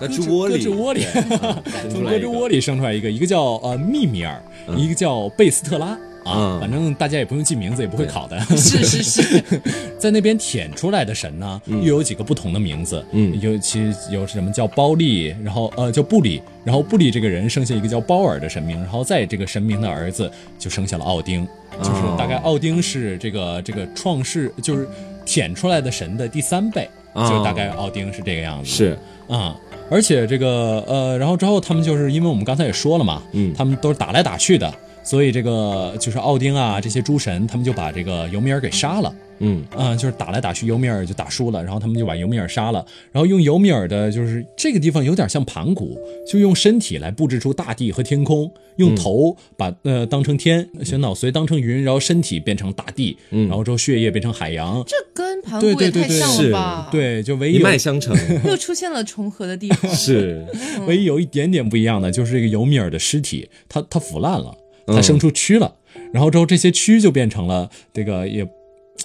[0.00, 0.48] 胳肢窝
[0.94, 1.04] 里
[1.90, 4.40] 从胳肢窝里生出来一个，一个叫呃密米尔，
[4.76, 8.38] 一个叫贝斯特拉啊嗯，反正大家也不用记名字，也不会考的。
[8.56, 9.42] 是是 是，
[9.98, 13.38] 在那边舔出来的神呢，又有几个不同的名字，嗯。
[13.40, 21.46] 尤其有什么叫包利，然后呃叫布里，然后布里这个人生下一个叫包尔的神明，然后在这个神明的儿子就生下了奥丁，
[21.78, 24.88] 就是哦大概奥丁是这个这个创世就是
[25.24, 28.70] 舔出来的神的第三倍，哦就大概奥丁是这个样子。
[28.70, 28.98] 是。
[29.28, 29.58] 啊、
[29.90, 33.52] 而且这个呃，然后之后他们就是因为我们刚才也说了嘛，嗯。
[33.56, 34.72] 他们都是打来打去的，
[35.06, 39.14] 所以这个就是奥丁啊这些诸神，他们就把这个尤米尔给杀了。
[39.38, 58.16] 嗯啊、就是打来打去，尤米尔就打输了，然后他们就把尤米尔杀了，然后用尤米尔的，就是这个地方有点像盘古，就用身体来布置出大地和天空，用头把、呃当成天，选脑髓当成云，然后身体变成大地，然后之后血液变成海洋，这跟盘古也太像了吧？，对，就唯一一脉相承。
[58.48, 59.90] 又出现了重合的地方。
[59.94, 60.46] 是，
[60.86, 65.72] 唯一有一点点不一样的就是这个尤米尔的尸体，它它腐烂了，它生出蛆了，
[66.12, 68.46] 然后之后这些蛆就变成了这个也。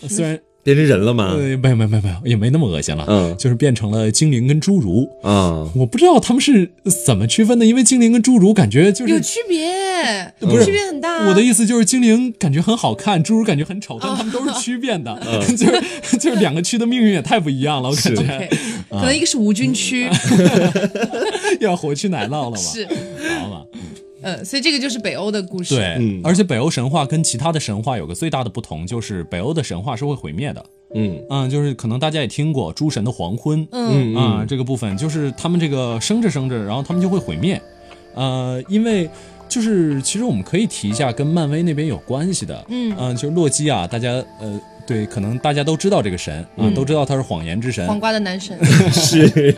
[0.08, 1.36] 虽然变成人了吗？
[1.38, 5.10] 呃没有没有没有没有也没那么恶心了，嗯就是变成了精灵跟侏儒。
[5.22, 6.72] 啊，我不知道他们是
[7.06, 9.13] 怎么区分的，因为精灵跟侏儒感觉就是。
[9.13, 11.28] 有区别，不是区别很大。
[11.28, 18.50] 我的意思就是，精灵感觉很好看，侏儒感觉很丑，但他们都是蛆变的， 就是就是两个蛆的命运也太不一样了，我感觉
[18.89, 20.10] 可能一个是无菌区，
[21.60, 22.58] 要活去奶酪了吧。
[22.58, 22.86] 是
[23.39, 23.65] 好嘛，
[24.22, 25.76] 嗯，所以这个就是北欧的故事。
[25.76, 30.66] 对，嗯而且北欧神话跟其他的神话有个最大的不同，就是北欧的神话是会毁灭的。
[30.94, 37.62] 嗯嗯，就是可能大家也听过诸神的黄昏，嗯啊、这个部分就是他们这个生着生着，然后他们就会毁灭，
[38.14, 39.10] 呃，因为
[39.48, 44.60] 就是其实我们可以提一下跟漫威那边有关系的，嗯嗯、就是洛基啊，大家呃
[44.92, 48.58] 对，可能大家都知道这个神啊、都知道他是谎言之神，黄瓜的男神，
[48.92, 49.56] 是，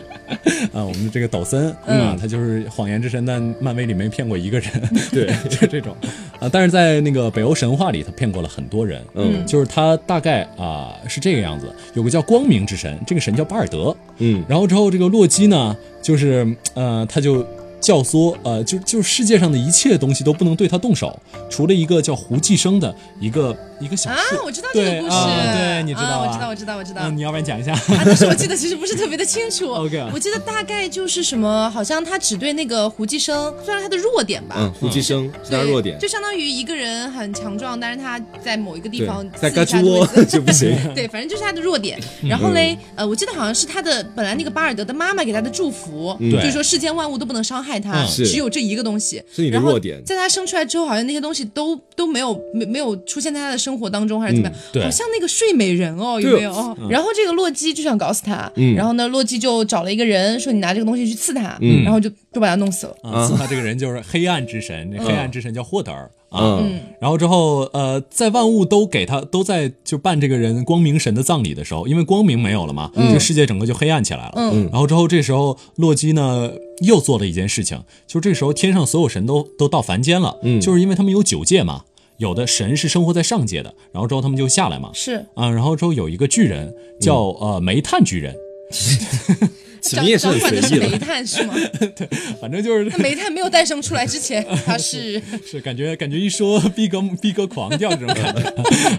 [0.72, 4.70] 啊，我们的这个抖森啊，他就是谎言之神，但漫威里没骗过一个人，
[5.10, 5.92] 对， 就这种。
[6.38, 6.48] 啊。
[6.52, 9.44] 但是在那个北欧神话里，他骗过了很多人，嗯。
[9.44, 14.44] 就是他大概啊是这个样子，有个叫光明之神，这个神叫巴尔德，嗯。
[14.48, 17.44] 然后之后这个洛基呢，就是呃，他就。
[17.80, 21.20] 教唆，呃，就就世界上的一切东西都不能对他动手，
[21.50, 27.02] 除了一个叫胡寄生的一个一个小啊，我知道这个故事，对你知道我知道，我知道，我知道。
[27.04, 27.72] 嗯，你要不然讲一下？
[27.72, 29.72] 啊，但是我记得其实不是特别的清楚。
[29.74, 34.56] OK 啊我记得大概就是什么，好像他只对那个胡姬生算是他的弱点吧。
[34.58, 40.76] 嗯，胡寄生是他对，弱点，就相当于一个人很强壮，但是他在某一个地方，在刺一下胳肢窝 就不行。
[40.94, 41.98] 对，反正就是他的弱点。
[42.22, 46.34] 然后嘞，呃，我记得好像是他的本来那个巴尔德的妈妈给他的祝福，嗯。
[46.34, 49.22] 就是说世间万物都不能伤害他，只有这一个东西。
[49.32, 50.02] 是你的然后弱点。
[50.04, 54.58] 在他生出来之后，好像那些东西都都没有没没有出现在他的生活当中，还是怎么样？
[54.72, 54.82] 对。
[54.84, 56.52] 好像那个睡美人哦，有没有？
[56.90, 58.74] 然后这个洛基就想搞死他，嗯。
[58.74, 61.56] 然后呢，洛基就找了一个人说：“你拿这个东西去刺他。
[61.60, 61.82] 嗯。
[61.82, 62.94] 然后就就把他弄死了。
[63.02, 66.60] 啊，刺他这个人就是黑暗之神，那黑暗之神叫霍德尔啊。
[66.60, 66.78] 嗯。
[67.00, 74.34] 然后之后，呃，在万物都给他都在就办这个人光明神的葬礼的时候，因为光明没有了嘛，这个世界整个就黑暗起来了。
[74.36, 74.68] 嗯。
[74.70, 76.50] 然后之后这时候洛基呢
[76.82, 80.60] 又做了一件事情，就是这时候天上所有神都都到凡间了，嗯。
[80.60, 81.84] 就是因为他们有九界嘛，
[82.18, 84.90] 有的神是生活在上界的，然后之后他们就下来嘛。
[84.94, 88.34] 是，啊，然后之后有一个巨人叫、呃煤炭巨人，
[89.84, 90.68] 起名也是很随意的。
[90.68, 90.98] 是煤。
[90.98, 91.54] 炭是吗？
[91.94, 92.08] 对
[92.40, 98.40] 反正就是那煤炭没有诞生出来之前，他是 是感觉感觉一说逼格逼格狂掉这种感觉。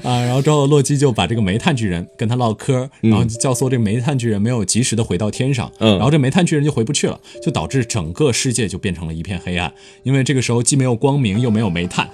[0.07, 5.95] 啊，然后之后洛基就把这个煤炭巨人跟他唠嗑，然后就教唆这个煤炭巨人没有及时的回到天上，嗯。
[5.95, 12.07] 然后这煤炭巨人就回不去了，就导致整个世界就变成了一片黑暗，因为这个时候既没有光明又没有煤炭。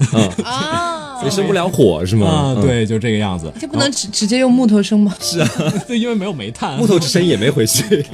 [0.44, 2.28] 啊也，生不了火是吗？
[2.28, 5.16] 啊，嗯，对，就这个样子，就不能直直接用木头生吗？
[5.20, 5.50] 是啊
[5.88, 7.84] 对，因为没有煤炭，木头之神也没回去。
[7.90, 8.06] 是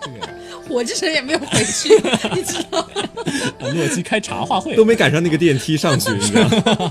[0.00, 0.28] 这个
[0.68, 1.88] 火之神也没有回去，
[2.34, 2.86] 你知道吗？
[3.58, 6.90] 呃洛基开茶话会都没赶上那个电梯上去，你知道吗？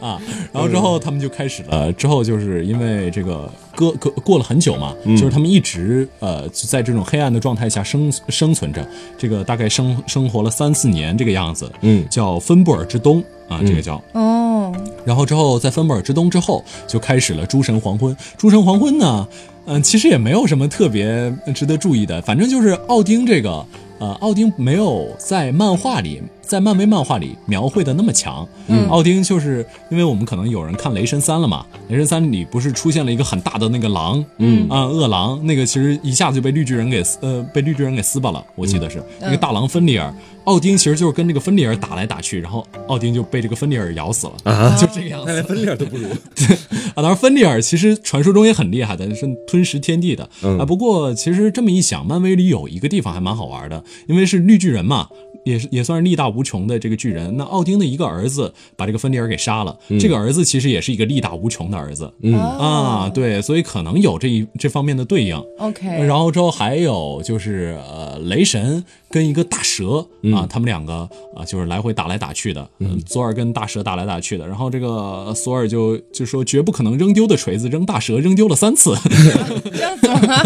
[0.00, 0.20] 啊，
[0.52, 13.22] 然后之后他们就开始了，之后就是因为这个隔隔过了很久嘛，就是他们一直呃就在这种黑暗的状态下生生存着，这个大概生生活了三四年这个样子，嗯叫芬布尔之冬
[13.54, 14.02] 啊，这个叫。
[14.12, 14.72] 哦，
[15.04, 18.16] 然后之后在芬布尔之冬之后，就开始了诸神黄昏。
[18.36, 19.26] 诸神黄昏呢，
[19.66, 23.64] 嗯、其实也没有什么特别值得注意的，反正就是奥丁这个，
[23.98, 28.46] 呃，奥丁没有在漫画里，在漫威漫画里描绘的那么强。
[28.68, 40.14] 嗯，奥丁就是因为我们可能有人看雷神三了嘛，雷神三里不是出现了一个很大的那个狼，嗯啊，恶狼，那个其实一下子就被绿巨人给撕呃被绿巨人给撕巴了，我记得是、那个大狼芬里尔。
[40.44, 46.06] 奥丁其实就是跟这个芬里尔打来打去，然后奥丁就被这个芬里尔咬死了啊就这个样子那连分量都不如。
[46.94, 46.96] 啊。
[46.96, 50.66] 当然，芬里尔其实传说中也很厉害的，是吞食天地的、嗯啊。
[50.66, 55.08] 不过其实这么一想，漫威里有一个地方还蛮好玩的，因为是绿巨人嘛，
[55.46, 57.36] 也是也算是力大无穷的这个巨人。
[57.36, 62.12] 那奥丁的一个儿子把这个芬迪尔给杀了，这个儿子其实也是一个力大无穷的儿子。
[62.22, 65.36] 嗯啊，对，所以可能有这一这方面的对应。
[65.58, 74.44] ，OK，然后之后还有就是呃，雷神跟一个大蛇啊，他们两个啊就是来回打来打去的，嗯，索尔跟大蛇打来打去的。
[74.44, 78.92] 然后这个索尔就就说绝不可能扔丢的锤子扔大蛇扔丢了三次，
[79.72, 80.42] 这样子吗？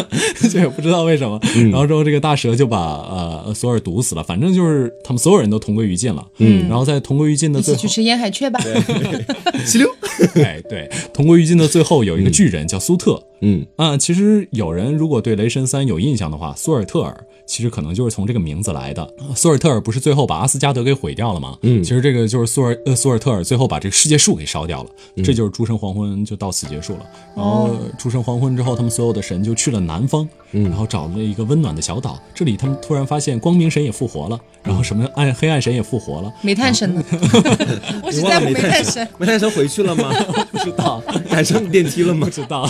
[0.51, 1.41] 这也不知道为什么。
[1.71, 6.27] 然后之后这个大蛇就把呃索尔毒死了，反正就是他们所有人都同归于尽了。
[6.37, 8.61] 嗯，然后在同归于尽的最后去，吃烟海雀吧。
[9.67, 9.89] 七六。
[10.35, 19.15] 哎对，同归于尽的最后有一个巨人叫苏特，嗯啊，其实有人如果对雷神三有印象的话，索尔特尔其实可能就是从这个名字来的。
[19.35, 21.57] 索尔特尔不是最后把阿斯加德给毁掉了吗？
[21.63, 27.07] 嗯其实这个就是索尔呃索尔特尔最后把这个世界树给烧掉了，嗯这就是诸神黄昏就到此结束了。
[27.37, 32.19] 然后诸神黄昏之后，他们所有的神就去了南方，嗯然后找了一个温暖的小岛。
[32.35, 36.33] 这里他们突然发现光明神也复活了，然后什么暗黑暗神也复活了。
[36.43, 37.03] 煤炭神呢？
[38.03, 39.09] 我只你忘了在乎煤煤炭神。？
[39.19, 40.11] 煤炭神回去了吗？
[40.53, 42.31] 不知道，赶上电梯了吗不？
[42.31, 42.67] 知道，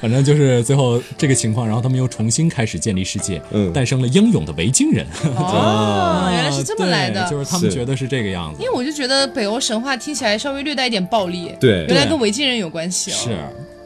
[0.00, 5.06] 反正就是最后这个情况，然后他们又重新开始建立世界，嗯诞生了英勇的维京人。
[5.36, 7.28] 哦， 原来是这么来的。
[7.30, 8.68] 就是他们觉得是这个样子因。
[8.68, 13.14] 为我就觉得北欧神话听起来稍微略带一点暴力，对原来跟维京人有关系哦。
[13.14, 13.30] 是，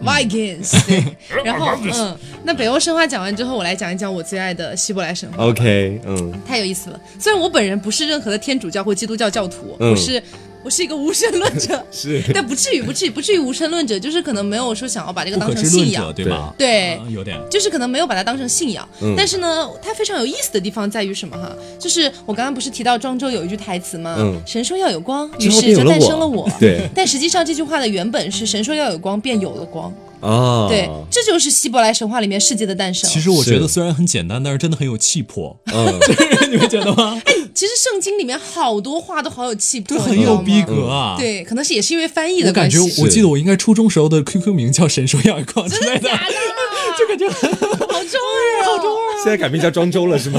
[0.05, 1.05] Vikings， 对，
[1.45, 5.45] 然后嗯，那北欧神话讲完之后，我来讲一讲我最爱的希伯来神话。
[5.45, 7.01] OK，嗯，太有意思了。
[7.19, 9.91] 虽然我本人不是任何的天主教或基督教教徒，嗯。
[9.91, 10.23] 我是
[10.66, 16.52] 我是一个无神论者， 是但不至于不至于不至于无神论者，就是可能没有说想要把这个当成信仰对吧？
[16.59, 17.38] 对啊有点。
[17.48, 21.55] 就是可能没有把它当成信仰，嗯但是呢，它非常有意思的地方在于什么哈？
[21.79, 24.16] 就是我刚刚不是提到庄周有一句台词吗？
[24.18, 26.50] 嗯神说要有光，于是就诞生了我。
[26.59, 29.94] 对但实际上这句话的原本是神说要有光，便有了光。
[30.20, 33.09] 哦，对，这就是希伯来神话里面世界的诞生。
[33.09, 35.98] 其实我觉得虽然很简单，但是真的很有气魄，嗯，
[36.50, 37.20] 你们觉得吗？
[37.24, 42.76] 哎其实圣经里面好多话都好有气魄，就很有逼格啊。，对，可能是也是因为翻译的关系。
[42.76, 46.35] 感觉我记得我应该初中时候的 QQ 名叫神说要有光之类的， 假的，
[46.98, 47.66] 就感觉很好
[48.05, 49.24] 中二哦，好中二。
[49.24, 50.38] 现在改名叫庄周了是吗？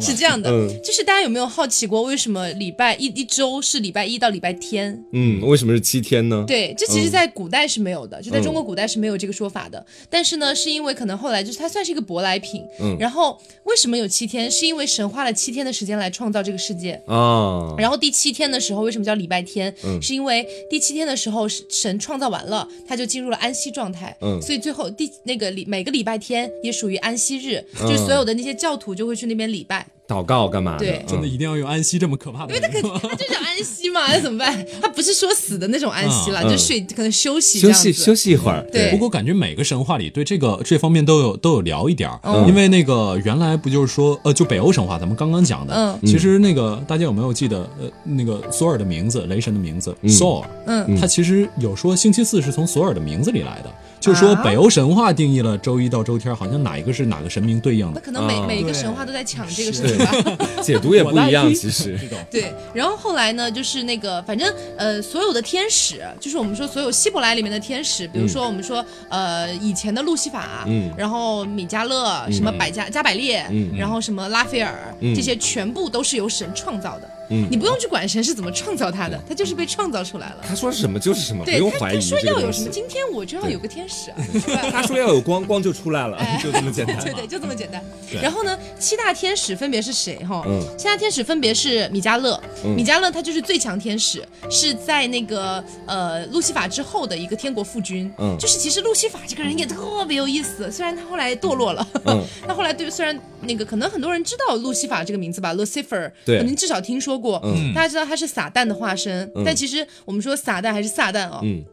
[0.00, 5.02] 是这样的，嗯就是大家有没有好奇过，为什么礼拜一一周是礼拜一到礼拜天？
[5.12, 6.44] 嗯，为什么是七天呢？
[6.46, 9.84] 对，这其实在古代是没有的，就在中嗯国古代是没有这个说法的。
[10.10, 12.62] 但是呢，是因为可能后来就是它算是一个舶来品。
[12.80, 14.50] 嗯然后为什么有七天？
[14.50, 16.92] 是因为神花了七天的时间来创造这个世界。
[17.06, 19.74] 啊，然后第七天的时候，为什么叫礼拜天？
[19.84, 24.16] 嗯是因为第七天的时候，神创造完了，他就进入了安息状态。
[24.20, 29.86] 嗯所以最后第那个礼每个礼拜天也属于安息日，嗯就是所有的那些教徒就会去那边礼拜。
[30.08, 30.76] 祷告干嘛？
[30.78, 32.96] 对真的一定要用安息这么可怕的名字吗？
[33.02, 34.64] 他就叫安息嘛，那怎么办？
[34.80, 37.72] 他不是说死的那种安息了，嗯就睡可能休息休。
[37.72, 38.64] 息休息一会儿。
[38.70, 53.74] 对不过感觉每个神话里对这个这方面都有都有聊一点儿，嗯因为那个原来不就是说呃，就北欧神话咱们刚刚讲的，嗯其实那个大家有没有记得呃那个索尔的名字，雷神的名字、索尔，嗯，他其实有说星期四是从索尔的名字里来的，
[54.06, 54.42] 就说啊？
[54.44, 58.00] 北欧神话定义了周一到周天，好像哪一个是哪个神明对应的。
[58.00, 60.12] 那可能每、啊每一个神话都在抢这个是是吧？
[60.62, 61.98] 解读也不一样，其实。
[62.00, 70.90] 这种 对，然后后来呢，就是那个，反正呃，所有的天使，就是我们说所有希伯来里面的天使，比如说我们说、呃以前的路西法，嗯。
[70.96, 73.70] 然后米迦勒，什么百加加百列，嗯。
[73.76, 75.14] 然后什么拉斐尔，嗯。
[75.14, 77.10] 这些全部都是由神创造的。
[77.28, 80.36] 嗯你不用去管神是怎么创造他的，他就是被创造出来了。
[80.46, 82.70] 他说什么就是什么，不对他，用怀疑他说要有什么，。
[82.70, 86.98] 今天我就要有个天使啊，是吧他说要有光，光就出来了， 就这么简单。
[87.02, 87.82] 对对，就这么简单。
[88.22, 90.16] 然后呢，七大天使分别是谁？
[90.24, 98.10] 哈，嗯七大天使分别是米迦勒，嗯米迦勒他就是最强天使，是在那个呃路西法之后的一个天国父君。
[98.18, 107.72] 嗯就是其实路西法这个人也特别有意思，虽然他后来堕落了，嗯 他后来对虽然那个可能很多人知道路西法这个名字吧，Lucifer，对肯定至少听说过，嗯。
[107.74, 109.42] 大家知道他是撒旦的化身，嗯。
[109.44, 111.64] 但其实我们说撒旦还是撒旦哦，嗯。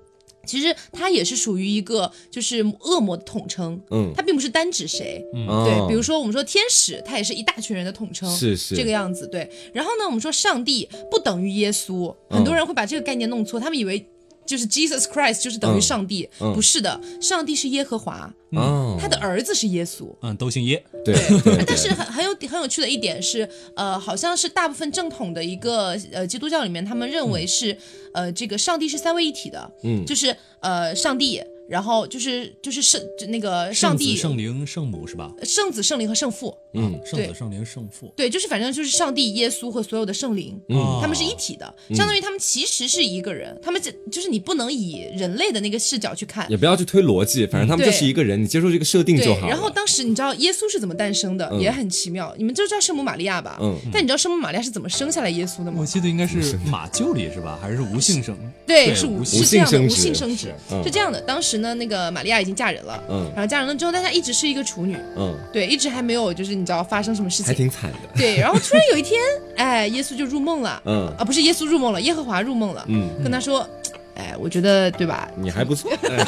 [0.46, 8.76] 其实他也是属于一个就是恶魔的统称，嗯，他并不是单指谁，哦对，比如说我们说天使，他也是一大群人的统称，是是。
[8.76, 9.26] 这个样子。
[9.26, 14.06] 对，然后呢，我们说上帝不等于耶稣，嗯很多人会把这个概念弄错，他们以为
[14.46, 16.54] 就是 Jesus Christ 就是等于上帝，嗯。
[16.54, 20.14] 不是的，上帝是耶和华，嗯，他的儿子是耶稣。
[20.22, 21.16] 嗯，都姓耶，对
[21.66, 27.78] 但是很很有很有趣的一点是，呃，好像是大部分正统的一个呃基督教里面，他们认为是，
[28.14, 30.06] 呃，这个上帝是三位一体的，嗯。
[30.06, 35.32] 就是呃上帝，然后就是就是圣那个上圣子、帝、圣灵、圣母是吧？
[35.44, 46.50] 圣子、圣灵和圣父，嗯圣子、圣灵、圣父，对，就是反正就是上帝、耶稣和所有的圣灵，嗯他们是一体的，相当于他们其实是一个人，他们这就是你不能以人类的那个视角去看。
[46.50, 52.34] 也不要去推逻辑，反正他们就是一个人，你接受这个设定对就好，然后当时你知道耶稣是怎么诞生的，嗯也很奇妙。
[52.38, 53.58] 你们就知道圣母玛利亚吧？
[53.62, 55.86] 嗯但你知道圣母玛利亚是怎么生下来耶稣的吗我？
[55.86, 57.60] 记得应该是马厩里是吧？
[57.62, 58.36] 还是无性生？
[58.66, 61.22] 对，是无无是这样的，无性生殖性生殖嗯是这样的。
[61.22, 67.46] 当时呢，那个玛利亚已经嫁人了，嗯然后嫁人了之后，但她一直是一个处女，嗯，对，一直还没有就是你知道发生什么事情。
[67.48, 67.98] 还挺惨的。
[68.16, 69.20] 对，然后突然有一天，
[69.58, 73.68] 哎，耶稣就入梦了，嗯啊，不是耶稣入梦了，耶和华入梦了，嗯，跟他说，
[74.16, 75.30] 哎，我觉得对吧？
[75.36, 75.92] 你还不错。
[76.04, 76.24] 哎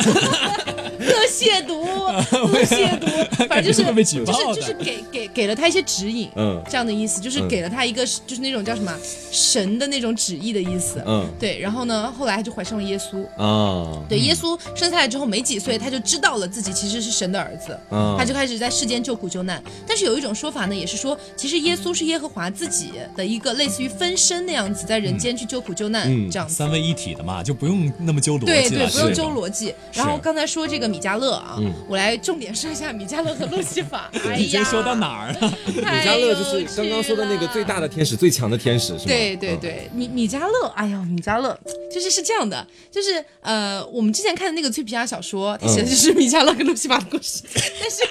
[1.05, 8.93] 恶亵渎，恶亵渎，反正就是被举就是就是给给给了他一些指引，嗯这样的意思，就是嗯给了他一个就是那种叫什么
[9.31, 11.03] 神的那种旨意的意思。
[11.05, 13.25] 嗯对，然后呢，后来他就怀上了耶稣。
[13.37, 19.61] 啊，对，耶稣生下来之后没几岁，他就知道了自己其实是神的儿子，嗯他就开始在世间救苦救难。
[19.87, 26.55] 但是有一种说法呢，也是说，其实耶稣是耶和华自己的一个类似于分身那样子，在人间去救苦救难、嗯这样子。
[26.55, 28.51] 三位一体的嘛，就不用那么揪逻辑了。
[28.51, 29.73] 对对，不用是揪逻辑。
[29.93, 31.73] 然后刚才说这个米迦勒啊，嗯。
[31.89, 34.09] 我来重点说一下米迦勒和路西法。
[34.25, 35.53] 哎呀，已经说到哪儿了？
[35.67, 39.03] 米 米迦勒就是刚刚说的那个最大的天使、最强的天使，是吗？
[39.07, 41.57] 对对嗯，对，米米迦勒，哎呦，米迦勒
[41.93, 47.41] 就是是这样的，就是呃，我们之前看的那个脆皮鸭小说，它写的就是米迦勒跟路西法的故事，
[47.79, 48.03] 但是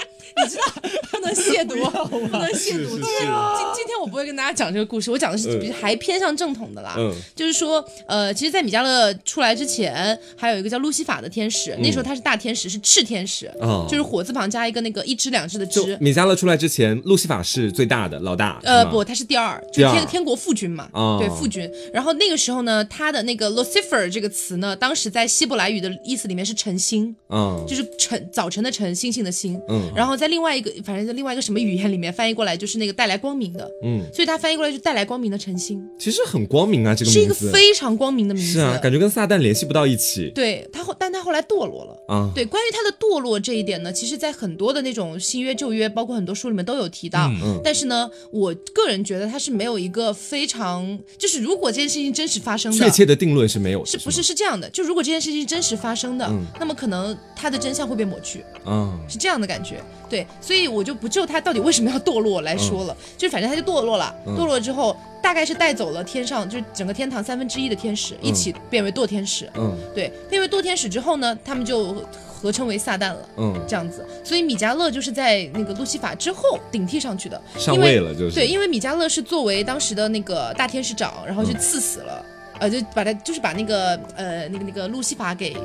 [0.43, 0.63] 你知道
[1.11, 2.89] 不能亵渎，不能亵渎。
[2.89, 6.95] 今天今今天我不会跟大家讲这个故事，我讲的是比还偏向正统的啦。
[6.99, 7.15] 嗯。
[7.35, 15.97] 就是说，呃，其实，在米迦勒出来之前，还有一个叫路西法的天使，那时候他是大天使，是炽天使，嗯就是火字旁加一个那个一只两只的就只。
[16.01, 21.19] 米迦勒出来之前，路西法是最大的老大，呃不，，他是第二，就是天天国父君嘛，哦。
[21.21, 21.71] 对父君。
[21.93, 29.61] 然后那个时候呢，他的那个 Lucifer 这个词呢，当时在希伯来语的意思里面是晨星，嗯就是晨早晨的晨，星星的星。
[29.69, 29.91] 嗯。
[29.95, 38.53] 然后在另外一个，反正在另外一个什么语言里面翻译过来就是那个带来光明的，嗯，所以它翻译过来就带来光明的晨星，其实很光明啊，这个是一个非常光明的名字。
[38.53, 41.97] 是啊，感觉跟撒旦联系不到一起对他后，但他后来堕落了。
[42.09, 42.31] 啊。
[42.35, 47.29] 对，关于他的堕落这一点呢，其实，在很多的那种新约、旧约，包括很多书里面都有提到。
[47.43, 54.23] 嗯但是呢，我个人觉得他是没有一个非常，就是如果这件事情真实发生的，确切的定论是没有的，是不是？
[54.25, 54.69] 是这样的？
[54.71, 59.83] 就如果这件事情真实发生的，嗯那么可能他的真相会被抹去，嗯，是这样的感觉。
[60.09, 69.49] 对，所以我就不就他到底为什么要堕落来说了，就反正他就堕落了，堕落之后大概是带走了天上就是整个天堂三分之一的天使，一起变为堕天使。
[69.55, 71.95] 嗯对，变为堕天使之后呢，他们就
[72.27, 73.29] 合称为撒旦了。
[73.39, 82.27] 嗯，这样子，所以米迦勒就是在那个路西法之后顶替上去的，上位了就是对，因为米迦勒是作为当时的那个大天使长，然后就嗯赐死了，
[82.59, 85.57] 呃，就把他就是把那个呃那个那个路西法给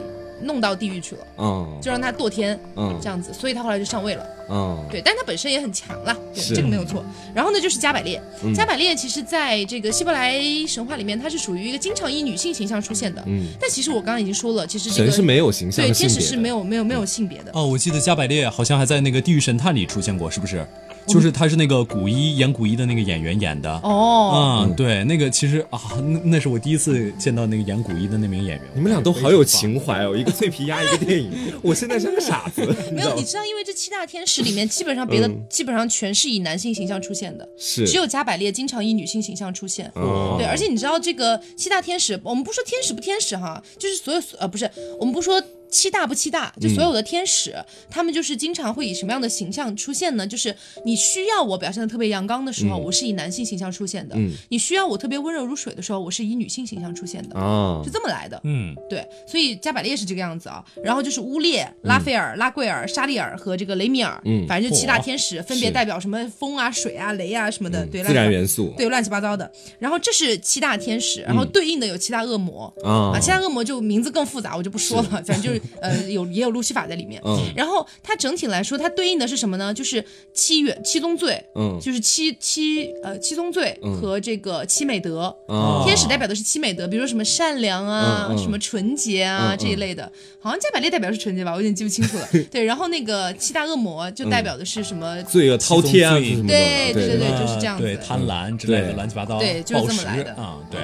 [0.41, 4.25] 弄到地狱去了，嗯就让他堕天嗯这样子，所以他后来就上位了。
[4.49, 7.03] 嗯，对，但他本身也很强了，对，这个没有错。
[7.33, 13.23] 然后呢，就是加百列，嗯加百列其实在这个希伯来神话里面，它是属于一个经常以女性形象出现的。
[13.27, 17.51] 嗯，但其实我刚刚已经说了，其实这个神是没有形象对天使是没有没有没有性别的。
[17.53, 20.65] 哦，我记得加百列好像还在那个《地狱神探》里出现过，是不是？
[21.07, 23.71] 就是他是那个古一演古一的那个演员演的。
[23.81, 28.61] 哦，嗯、对，那个其实啊，那那是我第一次见到那个演古一的那名演员。
[28.75, 31.31] 你们俩都好有情怀哦，一个脆皮鸭，一个电影，
[31.63, 33.23] 我现在像个傻子，没有，你？
[33.23, 39.91] 知道，因为这七大天使里面，基本上别的、嗯基本上全是以男性形象出现的，是，只有加百列经常以女性形象出现。
[39.95, 44.69] 哦对，而且你知道这个七大天使，我们不说天使不天使哈，就是所有呃不是，
[44.99, 45.41] 我们不说
[45.71, 47.53] 七大不七大，就所有的天使，
[47.89, 50.25] 他们就是经常会以什么样的形象出现呢？
[50.25, 54.31] 就是你需要我表现的特别阳刚的时候，我是以男性形象出现的；嗯。
[54.49, 57.81] 你需要我特别温柔如水的时候，我是以女性形象出现的，啊。
[57.83, 58.39] 是这么来的。
[58.43, 64.47] 嗯，对，所以加百列是这个样子啊，然后就是乌列、拉斐尔、拉贵尔、沙利尔和这个雷米尔，嗯。
[64.47, 69.49] 反正就七大天使，分别代表什么风啊、水啊、雷啊什么的，对，自然乱七八元素对，乱七八糟的。
[69.77, 72.73] 然后这是七大天使，然后对应的有七大恶魔。
[72.83, 73.11] 啊。
[73.13, 77.21] 啊，七大恶魔就名字更复杂，我就不说了，反正就是呃有也有路西法在里面。
[77.25, 79.73] 嗯然后它整体来说，它对应的是什么呢？
[79.73, 80.03] 就是
[80.33, 85.35] 七元七宗罪，嗯就是七七呃七宗罪和这个七美德。
[85.47, 90.11] 嗯天使代表的是七美德，比如说什么善良啊、嗯嗯什么纯洁啊、嗯嗯这一类的。
[90.41, 92.27] 好像加百列代表是纯洁吧，我有点记不清楚了。
[92.49, 95.21] 对，然后那个七大恶魔就代表的是什么？
[95.23, 96.09] 罪恶滔天
[96.47, 100.79] 对对对呃就是这样子对，贪婪之类的乱七八糟，对就是这么来的啊，对，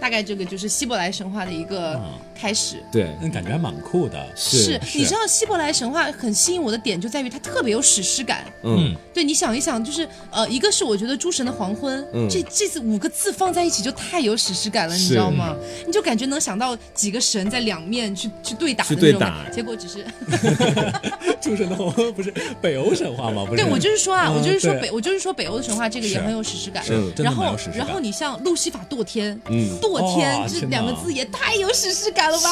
[0.00, 2.82] 大概这个就是希伯来神话的一个嗯开始。
[2.92, 4.26] 对那感觉还蛮酷的。
[4.36, 8.44] 是你知道希伯来神话很吸引我的点就在于它特别有史诗感。
[8.62, 15.56] 嗯对，你想一想，就是呃，一个是我觉得诸神的黄昏，嗯这这次五个字放在一起就太有史诗感了，你知道吗？
[15.86, 20.04] 你就感觉能想到几个神在两面去去对打的那种结果只是
[21.40, 23.44] 诸神的黄昏不是北欧神话吗？
[23.44, 23.62] 不是？
[23.62, 26.84] 对我就是说啊，嗯我就是说北，我就是说北欧的神话这个也很有史诗感。
[26.84, 32.50] 是真的然后然后你像路西法堕天，嗯堕天这两个字也太有史诗感了吧？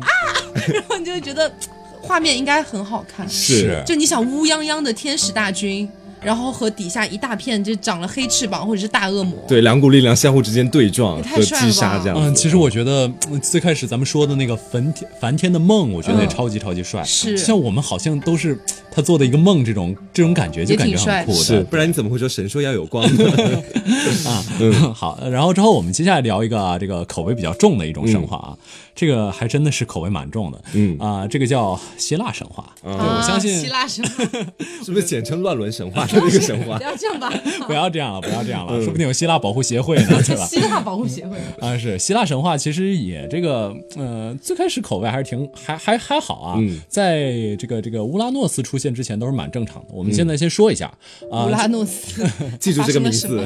[0.00, 0.08] 啊
[0.72, 1.52] 然后你就会觉得
[2.02, 3.28] 画面应该很好看。
[3.28, 5.88] 是就你想乌泱泱的天使大军，
[6.24, 12.16] 然后和底下一大片就长了黑翅膀或者是大恶魔，对两股力量相互之间对撞和击杀这样。
[12.18, 17.02] 嗯，其实我觉得嗯最开始咱们说的那个梵天梵天的梦，我觉得也嗯超级超级帅。
[17.04, 18.58] 是像我们好像都是
[18.90, 23.24] 他做的一个梦，这种这种感觉就感觉也挺帅很酷是，不然你怎么会说神说要有光呢？
[24.26, 24.44] 啊，
[24.94, 28.56] 好，然后之后我们接下来聊一个啊，这个口味比较重的一种神话啊，
[28.94, 30.96] 这个还真的是口味蛮重的，嗯。
[30.98, 34.24] 啊，这个叫希腊神话，对啊我相信希腊神话，
[34.84, 36.06] 是不是简称乱伦神话？
[36.06, 36.78] 的那个神话。
[36.78, 36.84] 不？
[36.84, 37.32] 要这样吧，
[37.66, 38.78] 不要这样了，不要这样嗯。
[38.78, 40.44] 了，说不定有希腊保护协会呢，对吧？
[40.46, 41.36] 希腊保护协会。
[41.60, 46.78] 啊，是希腊神话，其实也这个，呃，最开始口味还是挺还还还好啊，嗯。
[46.88, 49.88] 在这个这个乌拉诺斯出现之前都是蛮正常的。
[49.92, 50.92] 我们现在先说一下。
[51.30, 52.24] 啊、乌拉诺斯，
[52.60, 53.44] 记住这个名字。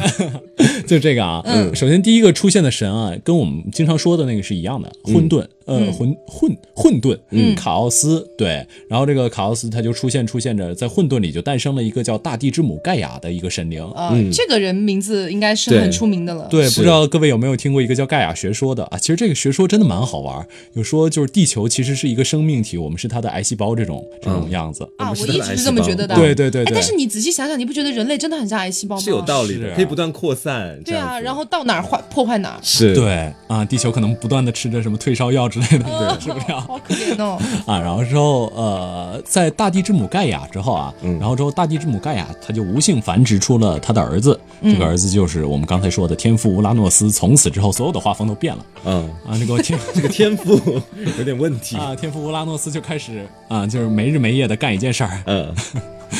[0.87, 13.85] 就这个啊，嗯，首先第一个出现的神啊，跟我们经常说的那个是一样的，混沌顿呃混混混沌，嗯，卡奥斯对，然后这个卡奥斯他就出现出现着，在混沌里就诞生了一个叫大地之母盖亚的一个神灵。
[13.95, 16.49] 呃，这个人名字应该是很出名的了。
[16.51, 18.99] 对，是不知道各位有没有听过一个叫盖亚学说的啊？
[18.99, 24.89] 其实这个学说真的蛮好玩，有说就是地球其实是一个生命体，我们是它的癌细胞这种这种样子。
[24.97, 26.15] 啊，我一直是这么觉得的。
[26.15, 29.03] 哎，对对对对，但是你仔细想想，你不觉得人类真的很像癌细胞吗？
[29.03, 30.81] 是有道理可以不断扩散。
[30.85, 32.61] 对啊，然后到哪儿坏破坏哪儿。
[32.63, 36.65] 是，对啊，地球可能不断的吃着什么退烧药之类的，对，是不了啊？
[36.67, 37.39] 好可怜哦。
[37.67, 47.11] 啊，然后之后呃，在大地之母盖亚之后啊，然后之后大地之母盖亚他就无性繁殖出了他的儿子，这个儿子就是我们刚才说的天父乌拉诺斯。
[47.11, 50.61] 从此之后，所有的画风都变了嗯，啊，那个天 这个天赋
[51.19, 51.77] 有点问题。
[51.77, 55.55] 啊，天父乌拉诺斯就开始啊，就是没日没夜的干一件事儿，嗯，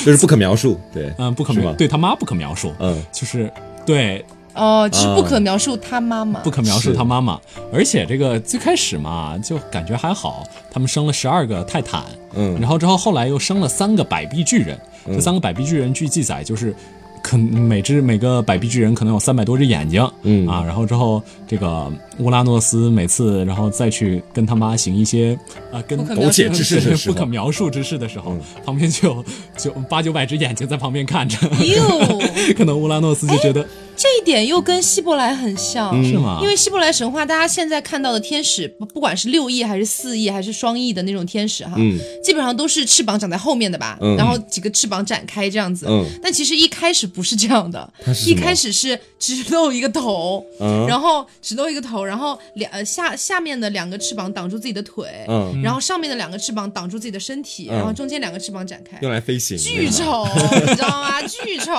[0.05, 0.79] 就是不可描述。
[0.93, 3.51] 对，嗯，不可描，对他妈不可描述，嗯，就是
[3.87, 4.25] 对
[4.59, 6.51] 哦，只是不可描述他妈妈不。
[6.51, 7.41] 可描述他妈妈，
[7.73, 12.03] 而且这个最开始嘛，就感觉还好，他们生了十二个泰坦，
[12.35, 12.59] 嗯。
[12.61, 16.75] 然后之后后来又生了三个百臂巨人，这三个百臂巨人据记载就是。
[17.21, 20.47] 可每只每个百臂巨人可能有三百多只眼睛，嗯。
[20.47, 25.37] 啊，然后之后这个乌拉诺斯每次然后再去跟他妈行一些
[25.73, 29.25] 啊跟苟且之事的时候不可描述之事的时候，旁边就有
[29.57, 32.21] 就八九百只眼睛在旁边看着，哟，
[32.57, 33.67] 可能乌拉诺斯就觉得
[33.99, 36.39] 这一点又跟希伯来很像，是吗？
[36.41, 45.87] 因为希伯来神话，大家现在看到的天使，不不管是六翼还是四翼还是双翼的那种天使哈，嗯基本上都是翅膀长在后面的吧，嗯然后几个翅膀展开这样子。
[45.89, 47.93] 嗯但其实一开始不是这样的，
[48.27, 58.99] 一开始是只露一个头，嗯然后只露一个头，然后两呃下下面的两个翅膀挡住自己的腿，嗯，然后上面的两个翅膀挡住自己的身体，嗯然后中间两个翅膀展开。
[59.03, 59.59] 用来飞行。
[59.59, 60.27] 巨丑，
[60.67, 61.21] 你知道吗？
[61.23, 61.73] 巨丑。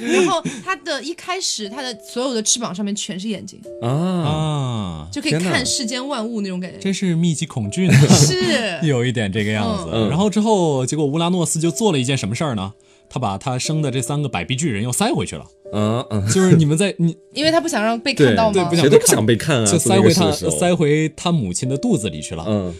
[0.00, 3.88] 然后它的一开始，它的所有的翅膀上面全是眼睛，啊！
[3.88, 6.78] 啊，就可以看世间万物那种感觉。
[6.78, 7.94] 真是密集恐惧呢。
[8.08, 9.90] 是， 有一点这个样子。
[9.92, 12.72] 嗯然后之后，结果乌拉诺斯就做了一件什么事儿呢？
[13.08, 15.44] 他把他生的这三个百臂巨人又塞回去了。
[15.72, 18.64] 嗯嗯，就是你们在你 因为他不想让被看到嘛。
[18.64, 22.44] 不想谁都不想被看啊，就塞回他塞回他母亲的肚子里去了。
[22.48, 22.74] 嗯，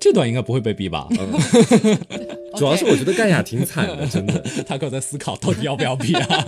[0.00, 1.06] 这段应该不会被逼吧？
[2.56, 4.44] 主要是我觉得盖亚挺惨的，真的。
[4.66, 6.46] 他可在思考到底要不要逼啊？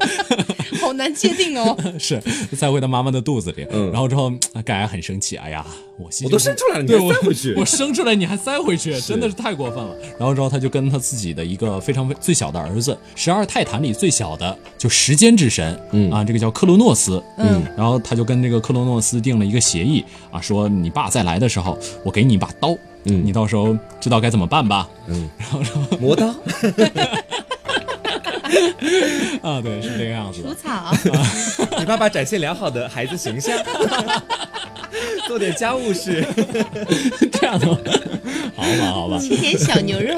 [0.81, 1.77] 好难界定哦。
[1.99, 2.21] 是
[2.57, 3.67] 塞回他妈妈的肚子里。
[3.71, 5.65] 嗯然后之后啊盖亚很生气，哎呀，
[5.99, 7.65] 我心我都生出来了，你对我还塞回去我？
[7.65, 9.97] 生出来你还塞回去，真的是太过分了。
[10.19, 24.89] 然后之后他就跟他自己的一个非常最小的儿子，十二泰坦里最小的，就时间之神，嗯啊，这个叫克罗诺斯，嗯，然后他就跟这个克罗诺斯定了一个协议啊，说你爸再来的时候，我给你一把刀，嗯你到时候知道该怎么办吧？
[25.09, 26.35] 嗯，然后磨刀，
[29.43, 30.55] 啊，对，是这个样子除。
[30.55, 30.93] 草，
[31.79, 33.57] 你爸爸展现良好的孩子形象，
[35.27, 36.25] 做点家务事。
[37.33, 37.79] 这样的吗，
[38.57, 40.17] 好吧，好吧，切点小牛肉。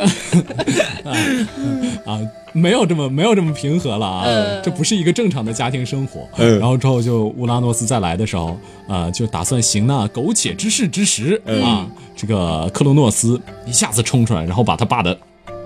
[2.05, 2.21] 啊，
[2.53, 6.29] 没有这么没有这么平和了啊，嗯这不是一个正常的家庭生活。
[6.37, 8.59] 嗯然后之后就乌拉诺斯再来的时候，
[8.89, 15.17] 呃，就打算行那苟且之事之时、嗯啊，这个克洛诺斯一下子冲出来，然后把他爸的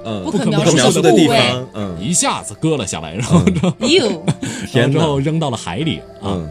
[0.04, 1.22] 嗯，不可可描述不可描述的部位。
[1.22, 3.40] 地方，嗯，一下子割了下来，然后
[4.72, 6.36] 然后之后扔到了海里啊。
[6.36, 6.48] 嗯，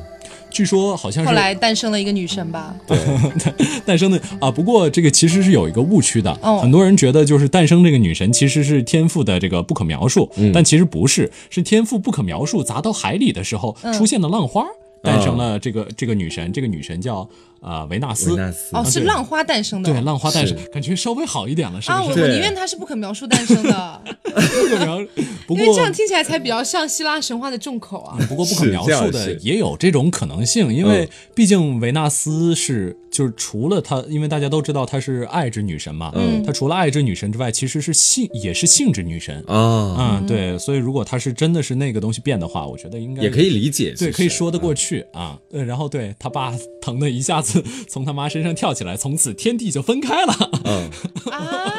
[0.49, 2.75] 据说好像是后来诞生了一个女神吧？
[2.87, 2.97] 对。
[3.85, 6.59] 诞生的啊，不过这个其实是有一个误区的，哦。
[6.59, 10.51] 很多人觉得就是诞生这个女神其实是天赋的这个不可描述，嗯。
[10.53, 13.93] 但其实不是，是天赋不可描述砸到海里的时候、嗯。
[13.93, 14.65] 出现的浪花。
[15.01, 17.25] 诞生了这个这个女神，这个女神叫
[17.61, 19.91] 呃维纳斯维，纳斯哦，是浪花诞生的。
[19.91, 22.19] 对，浪花诞生，感觉稍微好一点了，是啊，不是？
[22.21, 24.99] 我我宁愿它是不可描述诞生的，不可描，
[25.47, 28.17] 不过 因为这样听起来才比较像希腊神话的重口啊。
[28.27, 39.43] 不过不可描述的也有这种可能性，因为嗯毕竟维纳斯是就是除了她，因为大家都知道她是爱之女神嘛，嗯她除了爱之女神之外，其实是性也是性之女神。
[39.47, 45.37] 啊，嗯，对，所以如果她是真的是那个东西变的话，我觉得应该也可以理解，对，可以说得过去啊。
[45.51, 47.48] 呃，然后对他爸疼的一下子
[47.87, 50.33] 从他妈身上跳起来，从此天地就分开了。
[50.65, 50.89] 嗯，
[51.31, 51.73] 啊！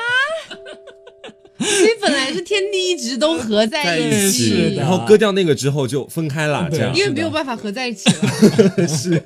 [1.59, 8.89] 所以本来是天地一直都合在在一一起，的然后割掉那个之后就分开了，这样因为没有办法合在一起了。
[8.89, 9.23] 是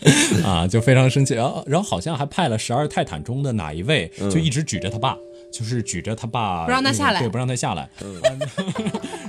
[0.42, 1.34] 啊，就非常生气。
[1.34, 5.16] 然后，然后好像还派了十二泰坦中的哪一位，就一直举着他爸，
[5.52, 7.88] 就是举着他爸，不让他下来对，不让他下来。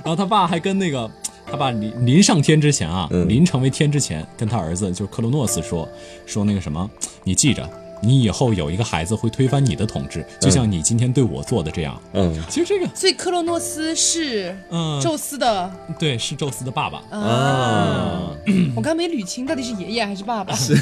[0.02, 1.10] 然后他爸还跟那个
[1.46, 3.28] 他爸临临上天之前啊，嗯。
[3.28, 5.88] 临成为天之前，跟他儿子就克罗诺斯说
[6.26, 6.90] 说那个什么，
[7.24, 7.68] 你记着，
[8.00, 12.00] 你以后有一个孩子会推翻你的统治，就像你今天对我做的这样。
[12.12, 12.36] 嗯。
[12.48, 15.70] 其实这个，所以克洛诺斯是嗯，宙斯的。
[15.98, 18.30] 对，是宙斯的爸爸，啊，
[18.74, 20.54] 我刚没捋清到底是爷爷还是爸爸。
[20.54, 20.76] 是。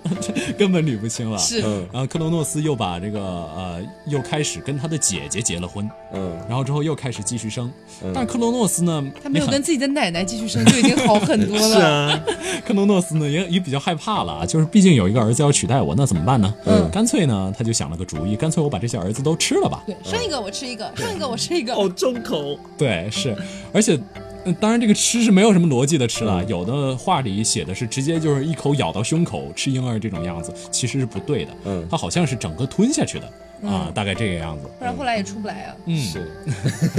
[0.58, 1.38] 根本捋不清了。
[1.38, 1.62] 是。
[1.64, 1.86] 嗯。
[1.92, 6.32] 然后克洛诺斯又把这个呃，又开始跟他的姐姐结了婚，嗯。
[6.48, 7.70] 然后之后又开始继续生。
[8.12, 11.68] 但是克洛诺斯呢，他没有跟自己的奶奶继续生，就已经好很多了。
[11.68, 11.88] 是了。
[11.88, 12.20] 啊，
[12.66, 16.53] 克洛诺斯呢也也比较害怕了啊，就是毕竟有一个儿子要取代我，那怎么办呢？
[16.66, 19.82] 嗯干脆呢他就想了个主意，干脆我把这些儿子都吃了吧。
[19.86, 21.74] 对，生一个我吃一个，生一个我吃一个。
[21.74, 22.58] 好重口。
[22.78, 23.36] 对，是，
[23.72, 23.98] 而且。
[24.44, 26.44] 呃当然，这个吃是没有什么逻辑的吃了。
[26.44, 31.52] 有的话里写的是直接就是一口咬到胸口吃婴儿这种样子，其实是不对的。
[31.64, 33.26] 嗯它好像是整个吞下去的
[33.66, 34.68] 啊，大概这个样子。
[34.78, 36.30] 不然后来也出不来啊，嗯，是，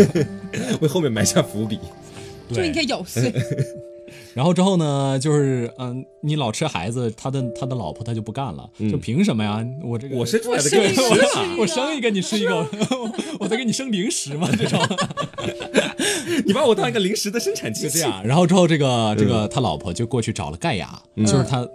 [0.82, 1.80] 为后面埋下伏笔。
[2.52, 3.32] 就应该咬碎。
[4.34, 9.66] 然后之后呢，就是嗯、你老吃孩子，他的他的老婆他就不干了，就凭什么呀？
[9.84, 10.70] 我这个我生出来的
[11.58, 14.80] 我生一个你吃一个我生一个你吃一个， 我我在给你生零食嘛，这种
[16.46, 17.90] 你把我当一个零食的生产机器。
[17.90, 18.26] 是这样。
[18.26, 21.66] 然后之后这个这个他老婆就过去找了盖亚，就是他，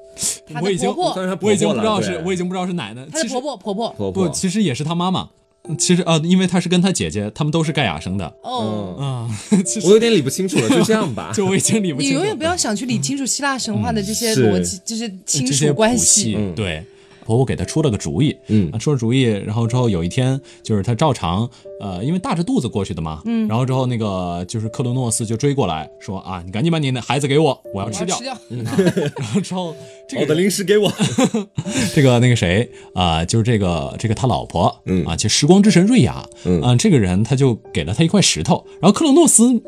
[0.61, 5.31] 我已经我已经不知道是我已经不知道是奶奶，她实婆婆婆婆不，婆婆，其实也是他妈妈。
[5.79, 8.97] 其实啊、因为他是跟他姐姐，他们都是盖亚生的哦。
[8.99, 9.39] 嗯，啊。
[9.65, 11.33] 其实我有点理不清楚了，就 这样吧。
[11.35, 16.53] 就我已经理不清楚你永远不要想去理清楚希腊神话的这些逻辑，就是亲这些属关系系。
[16.57, 16.85] 对，
[17.31, 21.49] 婆婆给她出了个主意，嗯啊，出了主意，然后之后有一天，就是她照常，
[21.81, 28.25] 呃，因为大着肚子过去的嘛，嗯，然后之后那个就是克罗诺斯就追过来说啊，你赶紧把你的孩子给我，我要吃掉吃。
[28.25, 28.37] 掉。
[28.49, 29.77] 然后之后
[30.09, 30.93] 这我的个零食给我。
[31.95, 39.63] 这个那个谁啊、就是这个这个他老婆，嗯啊，就时光之神瑞亚，嗯啊，这个人他就给了他一块石头，然后克罗诺斯。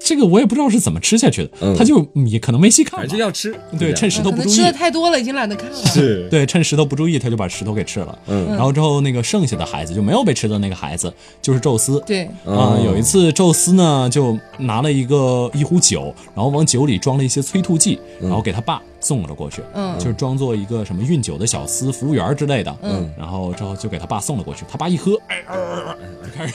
[0.00, 1.76] 这个我也不知道是怎么吃下去的，嗯。
[1.76, 2.98] 他就你可能没细看吧。
[2.98, 3.54] 反正，就要吃。
[3.78, 4.52] 对，趁石头不注意。
[4.52, 5.76] 吃的，太多了，已经懒得看了。
[5.86, 8.18] 是，对，趁石头不注意，他就把石头给吃了。
[8.26, 8.46] 嗯。
[8.48, 12.02] 然后之后那个剩下的孩子就没有被吃的那个孩子，就是宙斯。
[12.06, 19.62] 对，啊、哦有一次宙斯呢就拿了一个一壶酒，然后往酒里装了一些催吐剂，然后给他爸送了过去。
[19.74, 22.76] 嗯就是装作一个什么运酒的小厮、服务员之类的。
[22.82, 25.42] 嗯，然后之后就给他爸送了过去，他爸一喝，哎，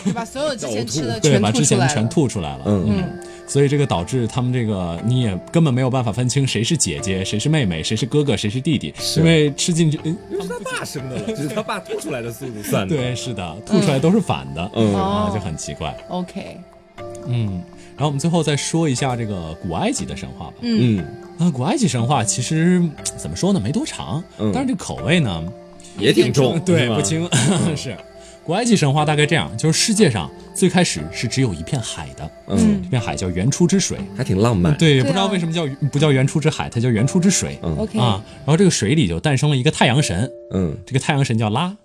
[0.06, 2.64] 就把所有之前吃的对，把之前全吐出来了。
[2.66, 12.96] 嗯嗯，所以这个导致他们这个你也根本没有办法分清谁是姐姐，谁是妹妹，谁是哥哥，谁是弟弟，因为吃进去，嗯因为是他爸生的了，只是他爸吐出来的速度算的。
[12.96, 15.96] 对，是的，吐出来都是反的，嗯啊，哦就很奇怪。
[16.10, 16.58] OK，
[17.28, 17.62] 嗯，
[17.96, 20.54] 然后我们最后再说一下这个古埃及的神话吧。
[20.62, 21.04] 嗯，
[21.40, 22.82] 啊，古埃及神话其实
[23.18, 25.44] 怎么说呢，没多长，嗯但是这口味呢，
[25.98, 27.02] 也挺重，对不。
[27.02, 27.30] 清。
[27.78, 27.96] 是，
[28.44, 33.98] 古埃及神话大概这样，就是世界上最开始是只有一片海的，嗯，这片海叫原初之水。
[34.18, 34.76] 还挺浪漫。
[34.78, 37.58] 对，也对啊不知道为什么叫不叫原初之海，它叫原初之水。
[37.62, 41.76] 嗯 OK，啊，然后这个水里就诞生了一个太阳神，嗯，这个太阳神叫拉，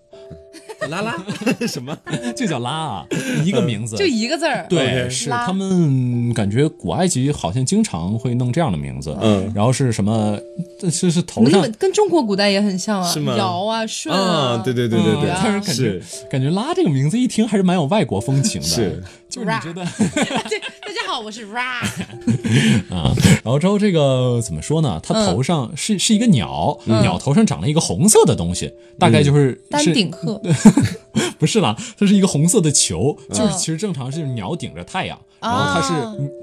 [0.89, 1.17] 拉拉。
[1.67, 1.97] 什么？
[2.37, 3.07] 就叫拉啊，
[3.45, 3.97] 一个名字。
[3.97, 4.67] 就一个字儿。
[4.69, 9.51] 对，是他们感觉古埃及好像经常会弄这样的名字，嗯。
[9.55, 10.39] 然后是什么？
[10.79, 13.37] 这是是头那上跟中国古代也很像啊，是吗？
[13.37, 15.31] 摇啊、舜啊，对对对对对。
[15.31, 16.01] 嗯，但是感觉
[16.31, 19.85] 感觉拉这个名字一听还是蛮有外国风情的，是，就是你觉得
[21.21, 21.81] 我是 Ra。
[22.91, 23.15] 啊，
[23.45, 25.01] 然后之后这个怎么说呢？
[25.03, 30.41] 它头上是、是一个鸟，鸟头上长了一个红色的东西，大概就是、丹顶鹤，
[31.39, 35.95] 不是啦，它是一个红色的球，就是嗯其实正常是鸟顶着太阳，然后它是、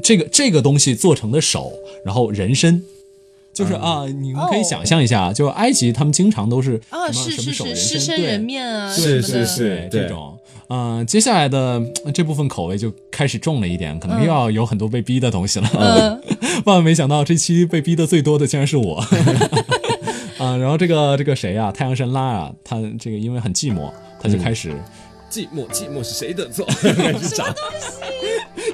[0.04, 1.72] 这个这个东西做成的手，
[2.06, 2.84] 然后人身。
[3.54, 10.35] 就是啊，你们可以想象一下，就埃及他们经常都是啊，什么是是是，什么手人狮身人面啊，是是是对对这种，
[10.70, 15.70] 嗯、接下来的呃这部分口味就开始重了一点，可能又要有很多被逼的东西了。
[15.74, 16.22] 嗯，
[16.66, 18.96] 万万没想到这期被逼的最多的竟然是我。
[20.38, 24.74] 啊， 然后这个这个谁啊、太阳神拉啊，他这个因为很寂寞，他就开始，
[25.30, 26.66] 寂寞寂寞是谁的错？
[26.82, 27.46] 开始找。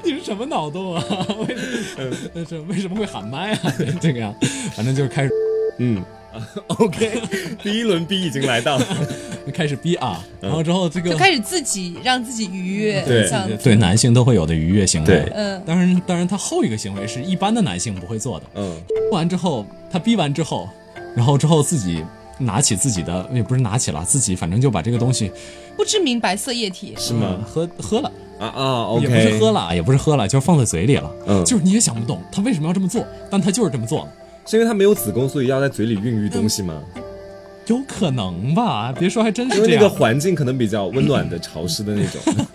[0.03, 1.03] 你是什么脑洞啊？
[1.47, 3.73] 为什么为什么为什么会喊麦啊？
[4.01, 4.33] 这个呀，
[4.75, 5.31] 反正就是开始
[5.77, 6.03] 嗯，
[6.79, 7.21] OK，
[7.61, 8.85] 第一轮逼已经来到了。
[9.51, 13.29] 开始逼啊，然后之后这个就开始自己让自己愉悦，对。
[13.63, 15.31] 对男性都会有的愉悦行为。
[15.33, 18.45] 嗯，当然，当然，他后一个行为是一般的男性不会做的。
[18.55, 18.75] 嗯，
[19.11, 20.67] 完之后，他逼完之后，
[21.15, 22.03] 然后之后自己
[22.37, 25.31] 拿起自己的，也不是拿起了，自己反正就把这个东西
[25.75, 27.39] 不知名白色液体，是吗？
[27.45, 31.11] 喝喝了，啊啊，OK，也不是喝了，也不是喝了，就是放在嘴里了。
[31.27, 34.07] 嗯就是你也想不懂他为什么要这么做，但他就是这么做了。
[34.45, 36.81] 是因为他没有子宫，所以要在嘴里孕育东西吗？
[37.71, 38.91] 有可能吧？
[38.91, 39.79] 别说，还真因为那是这。
[39.79, 42.21] 个环境可能比较温暖的、潮湿的那种。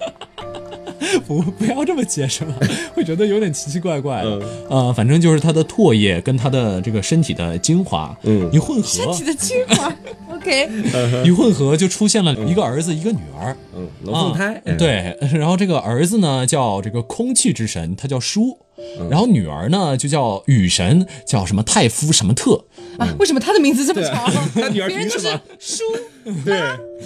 [1.27, 2.55] 不不要这么解释了，
[2.95, 4.31] 会觉得有点奇奇怪怪的。
[4.31, 4.43] 嗯
[4.87, 9.93] 呃，反正就是他的唾液跟他的这个身体的精华，嗯你混合身体，的精华。
[11.24, 13.57] 一混合就出现了一个儿子一个女儿。
[13.74, 18.59] 嗯，龙凤胎对， 然后这个儿子呢叫这个空气之神，他叫舒，
[19.11, 22.64] 然后女儿呢就叫雨神，叫什么泰夫什么特，
[22.99, 24.30] 啊，为什么他的名字这么长？
[24.55, 25.40] 他女儿别人都是凭什么？
[25.59, 25.82] 舒，
[26.45, 26.59] 对，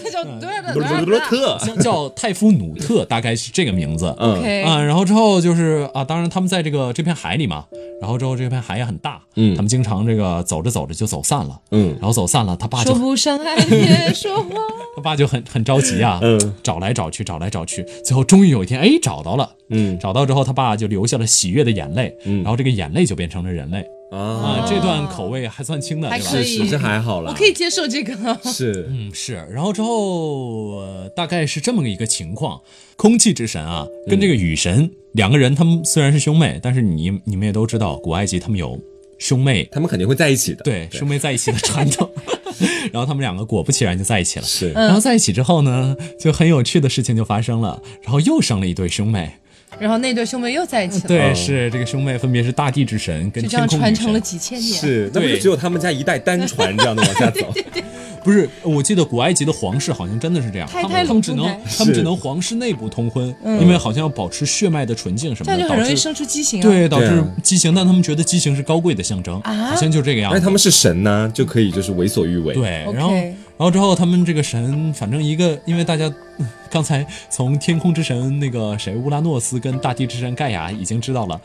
[0.02, 4.14] 他叫对的罗罗罗特，叫叫泰夫努特，大概是这个名字。
[4.18, 4.38] 嗯。
[4.38, 7.66] OK，啊，然后之后就是啊，当然他们在这个这片海里嘛，
[8.00, 11.90] 然后之后这片海也很大，嗯他们经常这个走着走着就走散了，嗯。
[12.00, 14.48] 然后走散了，他爸就说不上爱别说话。
[14.96, 19.98] 他爸就很很着急啊，嗯找来找去找来找去，最后终于有一天，哎，找到了，嗯。
[19.98, 28.14] 找到之后，他爸就流下了喜悦的眼泪，嗯然后这个眼泪就变成了人类啊，啊，这段口味还算轻的，对是是，这还好了，我可以接受这个。
[28.44, 32.60] 是，嗯，是，然后之后、呃、大概是这么一个情况，
[32.96, 38.78] 空气之神啊，跟这个雨神、两个人，他们虽然是兄妹，但是你你们也都知道，古埃及他们有
[39.18, 39.68] 兄妹。
[39.70, 40.88] 他们肯定会在一起的，对。
[40.90, 42.10] 兄妹在一起的传统，
[42.92, 44.44] 然后他们两个果不其然就在一起了。
[44.44, 49.32] 是，然后在一起之后呢，就很有趣的事情就发生了，然后又生了一对兄妹。
[49.78, 54.22] 然后那对兄妹又在一起了，对，哦是这个兄妹分别是大地之神跟就这天空女样传承了神。
[54.22, 54.80] 几千年。
[54.80, 57.52] 是，那不就对只有他们家一代单传这样的往下走？
[58.22, 61.46] 不是，我记得古埃及的皇室好像真的是这样，他们他们只能
[61.78, 66.62] 他们是只能皇室内部通婚，因为好像要保持血脉的纯净什么的，这样就很容易致生出畸形啊。
[66.62, 70.36] 对导致啊畸形，但他们觉得畸形是高贵的象征，啊好像就这个样子。
[70.36, 73.34] 而且他们是神呢，就可以就是为所欲为。，对然后然
[73.64, 81.40] 后之后他们这个神，反正一个，因为大家嗯刚才从天空之神那个谁乌拉诺斯跟大地之神盖亚已经知道了。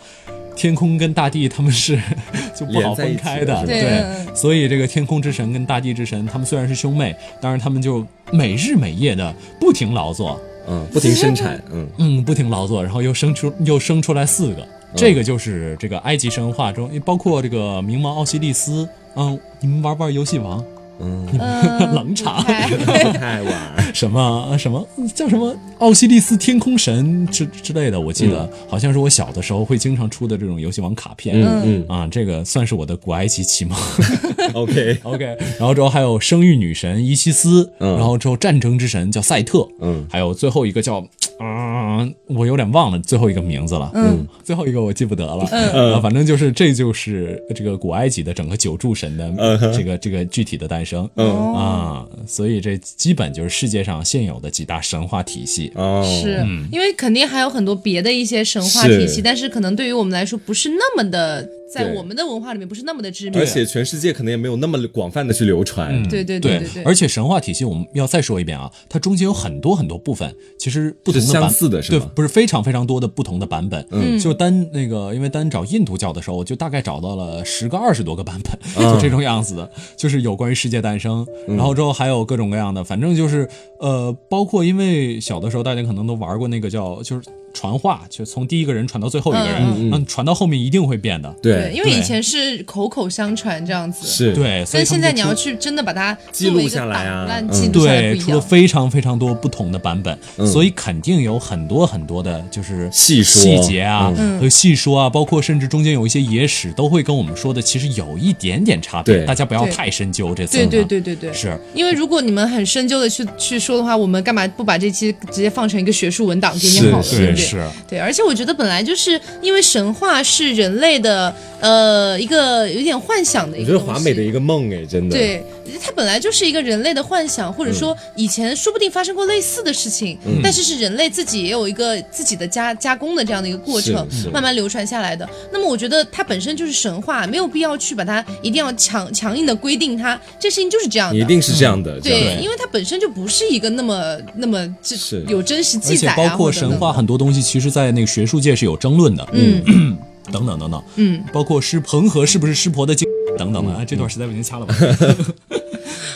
[0.55, 1.99] 天空跟大地他们是
[2.55, 3.81] 就不好分开的，对。
[3.81, 20.63] 嗯所以这个天空之神跟大地之神，他们虽然是兄妹，但是他们就每日每夜的不停劳作，嗯，不停生产，嗯，嗯，不停劳作，然后又生出又生出来四个，这个就是这个埃及神话中，包括这个冥王奥西利斯，嗯，你们玩不玩游戏王？
[20.99, 21.25] 嗯，
[21.93, 22.43] 冷场。
[22.43, 23.41] 太。
[23.41, 23.93] 晚。
[23.93, 31.35] 什么什么叫什么奥西利斯天空神之之类的，我记得、好像是我小的时候会经常出的这种游戏王卡片。
[31.41, 31.85] 嗯嗯。
[31.87, 33.77] 啊，这个算是我的古埃及启蒙。
[34.37, 35.25] 嗯，OK，OK，
[35.57, 37.95] 然后之后还有生育女神伊西斯，嗯。
[37.97, 41.05] 然后之后战争之神叫赛特，嗯，还有最后一个叫
[41.37, 51.53] 啊、我有点忘了最后一个名字了，嗯，最后一个我记不得了，嗯，反正就是这就是这个古埃及的整个九柱神的这个、这个具体的诞生，嗯。
[51.55, 55.71] 啊，所以这基本就是世界上现有的几大神话体系。
[55.75, 63.39] 哦，是因为肯定还有很多别的一些神话体系，但是可能对于我们来说不是那么的，在我们的文化里面不是那么的知名。
[63.39, 65.91] 而且全世界可能也没有那么广泛的去流传。
[66.09, 71.99] 对对对对对，而且神话体系我们要再说一遍啊，它中间有很多很多部分，其实不同的版相似的是吗？
[71.99, 73.85] 对，不是非常非常多的不同的版本。
[73.91, 83.47] 嗯，就单那个，因为单找印度教的时候，就大概找到了十个二十多个版本，就这种样子的，就是有关于世界诞生，然后之后还有各种各样的，反正就是
[83.79, 91.33] 呃，包括因为小的时候大家可能都玩过那个叫就是传话，就从第一个人传到最后一个人，嗯嗯，传到后面一定会变的。
[91.41, 97.25] 对，因为以前是口口相传这样子，是，对，所以现在你要去真的把它记录下来啊。
[97.49, 98.25] 记录下来对，不一样。
[98.27, 100.45] 出了非常非常多不同的版本，嗯。
[100.45, 103.41] 所以肯定有很多很多的，就是细说。
[103.41, 104.39] 细节啊，嗯。
[104.39, 109.25] 和细说啊，包括甚至中间有一些野史都会跟我们说的，其实有一点点差别，对。
[109.25, 110.57] 大家不要对太深究这次。
[110.57, 110.65] 对。
[110.67, 111.57] 对，对对对，是。
[111.73, 117.44] 因为如果你们很深究的去去说的话，我们干嘛不把这期直接放成一个学术文档给你是好了，是对不对？
[117.45, 125.43] 是，对，而且我觉得本来就是因为神话是人类的呃一个有点幻想的一我觉个东西，得华美的一个梦哎，真的。，对，
[125.83, 135.27] 它本来就是一个人类的幻想，或者说以前说不定发生过类似的事情，但是是人类自己也有一个自己的加加工的这样的一个过程慢慢流传下来的。
[135.51, 141.17] 那么我觉得它本身就是神话，没有必要去把它一定要强强硬的规定它，这事情就是这样的。
[141.17, 141.99] 一定是这样的。
[142.01, 149.97] 对，因为它本身就不是一个那么那么这是有真实记载啊，且包括神话很多东西，其实在那个学术界是有争论的，嗯。
[150.31, 153.07] 等等等等，嗯，包括师彭和是不是师婆的经
[153.37, 154.75] 等等的，啊，这段实在不行掐了吧。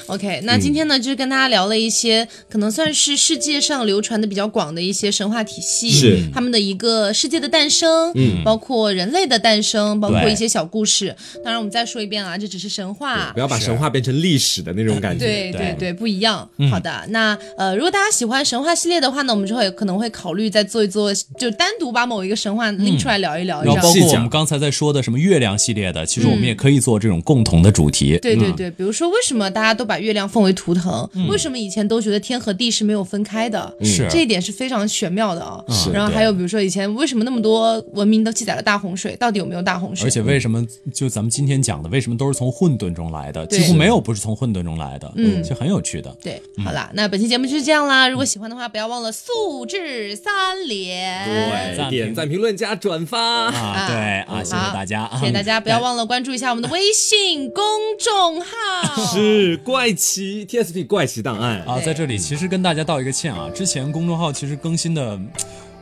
[0.09, 11.15] OK，那今天呢，就是跟大家聊了一些可能算是世界上流传的比较广的一些神话体系，是他们的一个世界的诞生，嗯，包括人类的诞生，包括一些小故事。
[11.43, 13.39] 当然，我们再说一遍啊，这只是神话不。
[13.39, 15.23] 要把神话变成历史的那种感觉。
[15.23, 16.49] 对对对对，不一样。
[16.71, 28.17] 好的，那呃，如果大家喜欢神话系列的话呢，我们之后也可能会考虑再做一做，就单独把某一个神话拎出来聊一聊，这样然后包括我们刚才在说的什么月亮系列的，其实我们也可以做这种共同的主题。
[28.17, 31.07] 对对对，比如说为什么大家都把把月亮奉为图腾。
[31.27, 33.75] 为什么以前都觉得天和地是没有分开的？
[33.83, 35.63] 是这一点是非常玄妙的啊。
[35.69, 40.07] 是然后还有比如说以前为什么那么多文明都记载了大洪水，到底有没有大洪水？
[40.07, 43.45] 而且为什么就咱们今天讲的，为什么都是从混沌中来的？
[43.47, 46.15] 几乎没有不是从混沌中来的，嗯就很有趣的。
[46.21, 48.07] 对，好啦，那本期节目就是这样啦。
[48.07, 51.25] 如果喜欢的话，不要忘了素质三连。
[51.25, 53.19] 对，点赞、评论、加转发。
[53.19, 57.63] 啊，对啊，谢谢大家，谢谢大家，不要忘了关注一下我们的微信公
[57.99, 59.05] 众号。
[59.13, 61.59] 是怪奇 TSP 怪奇档案。
[61.61, 65.19] 啊，在这里其实跟大家道一个歉啊，之前公众号其实更新的，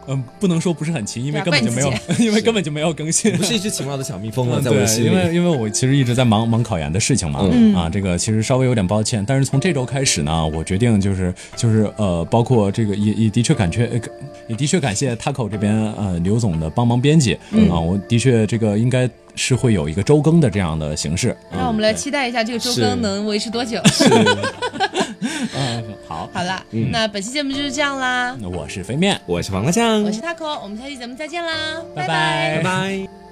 [0.07, 3.35] 嗯、不能说不是很勤，因为根本就没有， 因为根本就没有更新。
[3.35, 5.07] 不是一只勤劳的小蜜蜂了，在我，心里。
[5.07, 7.75] 因为因为我其实一直在忙忙考研的事情嘛，嗯。
[7.75, 13.99] 啊，这个其实稍微有点抱歉，但是从这周开始呢，我决定就是就是呃，包括这个也也的确感觉，呃
[14.47, 17.69] 也的确感谢 Taco 这边呃刘总的帮忙编辑、嗯。
[17.69, 23.79] 啊，我的确这个应该是会有一个周更的这样的形式， 让我们来期待一下这个周更能维持多久。
[25.55, 26.61] 嗯，好，好了，
[26.91, 28.35] 那本期节目就是这样啦。
[28.39, 31.53] 那我是飞面，我是黄瓜酱，我是 taco，我们下期节目再见啦，
[31.95, 32.57] 拜拜。
[32.57, 33.26] 拜拜。